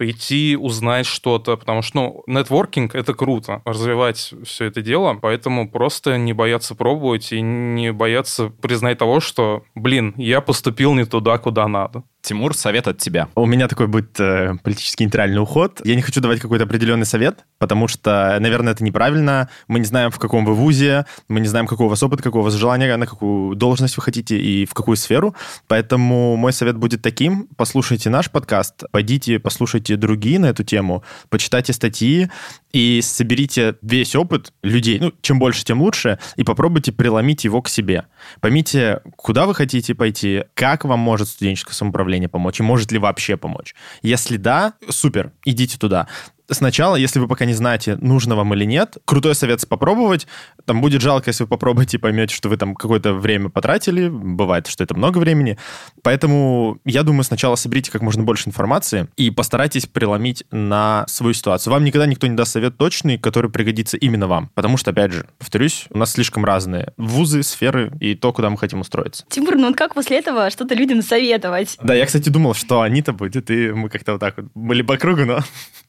прийти, 0.00 0.56
узнать 0.56 1.04
что-то, 1.04 1.58
потому 1.58 1.82
что, 1.82 1.94
ну, 2.00 2.22
нетворкинг— 2.26 2.94
это 2.94 3.12
круто, 3.12 3.60
развивать 3.66 4.32
все 4.44 4.64
это 4.64 4.80
дело, 4.80 5.18
поэтому 5.20 5.68
просто 5.70 6.16
не 6.16 6.32
бояться 6.32 6.74
пробовать 6.74 7.32
и 7.32 7.42
не 7.42 7.92
бояться 7.92 8.48
признать 8.48 8.96
того, 8.96 9.20
что, 9.20 9.62
блин, 9.74 10.14
я 10.16 10.40
поступил 10.40 10.94
не 10.94 11.04
туда, 11.04 11.36
куда 11.36 11.68
надо. 11.68 12.02
Тимур, 12.22 12.54
совет 12.54 12.86
от 12.86 12.98
тебя. 12.98 13.28
У 13.34 13.46
меня 13.46 13.66
такой 13.66 13.86
будет 13.86 14.18
э, 14.20 14.54
политический 14.62 15.04
нейтральный 15.04 15.40
уход. 15.40 15.80
Я 15.84 15.94
не 15.96 16.02
хочу 16.02 16.20
давать 16.20 16.40
какой-то 16.40 16.64
определенный 16.64 17.06
совет, 17.06 17.44
потому 17.58 17.88
что, 17.88 18.36
наверное, 18.40 18.74
это 18.74 18.84
неправильно. 18.84 19.48
Мы 19.68 19.78
не 19.78 19.86
знаем, 19.86 20.10
в 20.10 20.18
каком 20.18 20.44
вы 20.44 20.54
вузе, 20.54 21.06
мы 21.28 21.40
не 21.40 21.48
знаем, 21.48 21.66
какой 21.66 21.86
у 21.86 21.88
вас 21.88 22.02
опыт, 22.02 22.20
какого 22.20 22.42
у 22.42 22.44
вас 22.44 22.54
желания, 22.54 22.94
на 22.96 23.06
какую 23.06 23.56
должность 23.56 23.96
вы 23.96 24.02
хотите 24.02 24.38
и 24.38 24.66
в 24.66 24.74
какую 24.74 24.96
сферу. 24.96 25.34
Поэтому 25.66 26.36
мой 26.36 26.52
совет 26.52 26.76
будет 26.76 27.00
таким. 27.00 27.48
Послушайте 27.56 28.10
наш 28.10 28.30
подкаст, 28.30 28.84
пойдите, 28.90 29.38
послушайте 29.38 29.96
другие 29.96 30.38
на 30.38 30.46
эту 30.46 30.62
тему, 30.62 31.02
почитайте 31.30 31.72
статьи 31.72 32.30
и 32.72 33.00
соберите 33.02 33.76
весь 33.82 34.14
опыт 34.14 34.52
людей. 34.62 34.98
Ну, 35.00 35.12
чем 35.22 35.38
больше, 35.38 35.64
тем 35.64 35.80
лучше, 35.80 36.18
и 36.36 36.44
попробуйте 36.44 36.92
преломить 36.92 37.44
его 37.44 37.62
к 37.62 37.68
себе. 37.68 38.06
Поймите, 38.40 39.00
куда 39.16 39.46
вы 39.46 39.54
хотите 39.54 39.94
пойти, 39.94 40.44
как 40.54 40.84
вам 40.84 41.00
может 41.00 41.28
студенческое 41.28 41.74
самоуправление 41.74 42.28
помочь, 42.28 42.60
и 42.60 42.62
может 42.62 42.92
ли 42.92 42.98
вообще 42.98 43.36
помочь. 43.36 43.74
Если 44.02 44.36
да, 44.36 44.74
супер, 44.88 45.32
идите 45.44 45.78
туда 45.78 46.08
Сначала, 46.50 46.96
если 46.96 47.18
вы 47.18 47.28
пока 47.28 47.44
не 47.44 47.54
знаете, 47.54 47.96
нужно 47.96 48.36
вам 48.36 48.52
или 48.54 48.64
нет, 48.64 48.98
крутой 49.04 49.34
совет 49.34 49.66
попробовать. 49.68 50.26
Там 50.64 50.80
будет 50.80 51.00
жалко, 51.00 51.30
если 51.30 51.44
вы 51.44 51.48
попробуете 51.48 51.96
и 51.96 52.00
поймете, 52.00 52.34
что 52.34 52.48
вы 52.48 52.56
там 52.56 52.74
какое-то 52.74 53.12
время 53.12 53.50
потратили. 53.50 54.08
Бывает, 54.08 54.66
что 54.66 54.82
это 54.84 54.94
много 54.94 55.18
времени. 55.18 55.58
Поэтому 56.02 56.78
я 56.84 57.02
думаю, 57.02 57.24
сначала 57.24 57.56
соберите 57.56 57.90
как 57.90 58.02
можно 58.02 58.22
больше 58.22 58.48
информации 58.48 59.08
и 59.16 59.30
постарайтесь 59.30 59.86
преломить 59.86 60.44
на 60.50 61.04
свою 61.08 61.34
ситуацию. 61.34 61.72
Вам 61.72 61.84
никогда 61.84 62.06
никто 62.06 62.26
не 62.26 62.36
даст 62.36 62.52
совет 62.52 62.76
точный, 62.76 63.18
который 63.18 63.50
пригодится 63.50 63.96
именно 63.96 64.26
вам. 64.26 64.50
Потому 64.54 64.76
что, 64.76 64.90
опять 64.90 65.12
же, 65.12 65.26
повторюсь, 65.38 65.86
у 65.90 65.98
нас 65.98 66.12
слишком 66.12 66.44
разные 66.44 66.92
вузы, 66.96 67.42
сферы 67.42 67.92
и 68.00 68.14
то, 68.14 68.32
куда 68.32 68.50
мы 68.50 68.58
хотим 68.58 68.80
устроиться. 68.80 69.24
Тимур, 69.28 69.56
ну 69.56 69.68
вот 69.68 69.76
как 69.76 69.94
после 69.94 70.18
этого 70.18 70.50
что-то 70.50 70.74
людям 70.74 71.02
советовать? 71.02 71.76
Да, 71.82 71.94
я, 71.94 72.06
кстати, 72.06 72.28
думал, 72.28 72.54
что 72.54 72.80
Анита 72.80 73.12
будет, 73.12 73.50
и 73.50 73.70
мы 73.70 73.88
как-то 73.88 74.12
вот 74.12 74.20
так 74.20 74.36
вот 74.36 74.46
были 74.54 74.82
по 74.82 74.96
кругу, 74.96 75.24
но... 75.24 75.40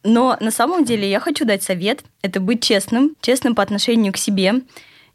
Но 0.04 0.38
на 0.40 0.51
самом 0.52 0.86
деле 0.86 1.10
я 1.10 1.20
хочу 1.20 1.46
дать 1.46 1.64
совет. 1.64 2.04
Это 2.22 2.40
быть 2.40 2.64
честным, 2.64 3.16
честным 3.22 3.56
по 3.56 3.64
отношению 3.64 4.14
к 4.14 4.18
себе. 4.18 4.62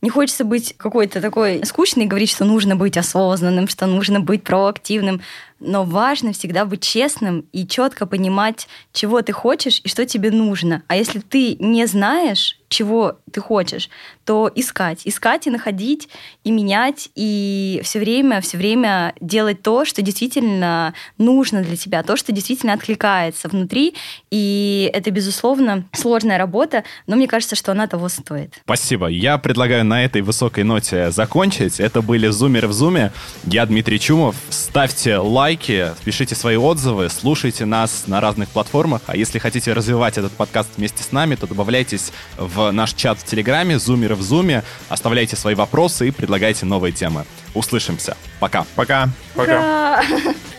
Не 0.02 0.10
хочется 0.10 0.44
быть 0.44 0.74
какой-то 0.76 1.20
такой 1.20 1.64
скучной 1.64 2.04
и 2.04 2.08
говорить, 2.08 2.30
что 2.30 2.44
нужно 2.44 2.76
быть 2.76 2.96
осознанным, 2.96 3.66
что 3.66 3.86
нужно 3.86 4.20
быть 4.20 4.42
проактивным. 4.42 5.22
Но 5.60 5.84
важно 5.84 6.32
всегда 6.32 6.64
быть 6.64 6.82
честным 6.82 7.46
и 7.52 7.66
четко 7.66 8.06
понимать, 8.06 8.68
чего 8.92 9.22
ты 9.22 9.32
хочешь 9.32 9.80
и 9.84 9.88
что 9.88 10.04
тебе 10.04 10.30
нужно. 10.30 10.82
А 10.86 10.96
если 10.96 11.20
ты 11.20 11.56
не 11.58 11.86
знаешь, 11.86 12.58
чего 12.68 13.18
ты 13.32 13.40
хочешь, 13.40 13.88
то 14.24 14.50
искать, 14.54 15.02
искать 15.04 15.46
и 15.46 15.50
находить, 15.50 16.08
и 16.44 16.50
менять, 16.50 17.08
и 17.14 17.80
все 17.84 18.00
время, 18.00 18.40
все 18.40 18.56
время 18.56 19.14
делать 19.20 19.62
то, 19.62 19.84
что 19.84 20.02
действительно 20.02 20.94
нужно 21.16 21.62
для 21.62 21.76
тебя, 21.76 22.02
то, 22.02 22.16
что 22.16 22.32
действительно 22.32 22.72
откликается 22.72 23.48
внутри. 23.48 23.94
И 24.30 24.90
это, 24.92 25.10
безусловно, 25.10 25.84
сложная 25.92 26.38
работа, 26.38 26.84
но 27.06 27.16
мне 27.16 27.28
кажется, 27.28 27.54
что 27.56 27.72
она 27.72 27.86
того 27.86 28.08
стоит. 28.08 28.54
Спасибо. 28.64 29.06
Я 29.06 29.38
предлагаю 29.38 29.84
на 29.84 30.04
этой 30.04 30.22
высокой 30.22 30.64
ноте 30.64 31.10
закончить. 31.10 31.78
Это 31.78 32.02
были 32.02 32.28
«Зумеры 32.28 32.68
в 32.68 32.72
Зуме». 32.72 33.12
Я 33.44 33.64
Дмитрий 33.66 34.00
Чумов. 34.00 34.34
Ставьте 34.50 35.18
лайки, 35.46 35.92
пишите 36.04 36.34
свои 36.34 36.56
отзывы, 36.56 37.08
слушайте 37.08 37.66
нас 37.66 38.08
на 38.08 38.20
разных 38.20 38.48
платформах. 38.48 39.02
А 39.06 39.16
если 39.16 39.38
хотите 39.38 39.72
развивать 39.74 40.18
этот 40.18 40.32
подкаст 40.32 40.70
вместе 40.76 41.04
с 41.04 41.12
нами, 41.12 41.36
то 41.36 41.46
добавляйтесь 41.46 42.10
в 42.36 42.72
наш 42.72 42.94
чат 42.94 43.20
в 43.20 43.24
Телеграме, 43.24 43.78
зумеры 43.78 44.16
в 44.16 44.22
Зуме. 44.22 44.64
Оставляйте 44.88 45.36
свои 45.36 45.54
вопросы 45.54 46.08
и 46.08 46.10
предлагайте 46.10 46.66
новые 46.66 46.90
темы. 46.90 47.26
Услышимся. 47.54 48.16
Пока. 48.40 48.66
Пока. 48.74 49.08
Пока. 49.36 49.52
Ура! 49.52 50.02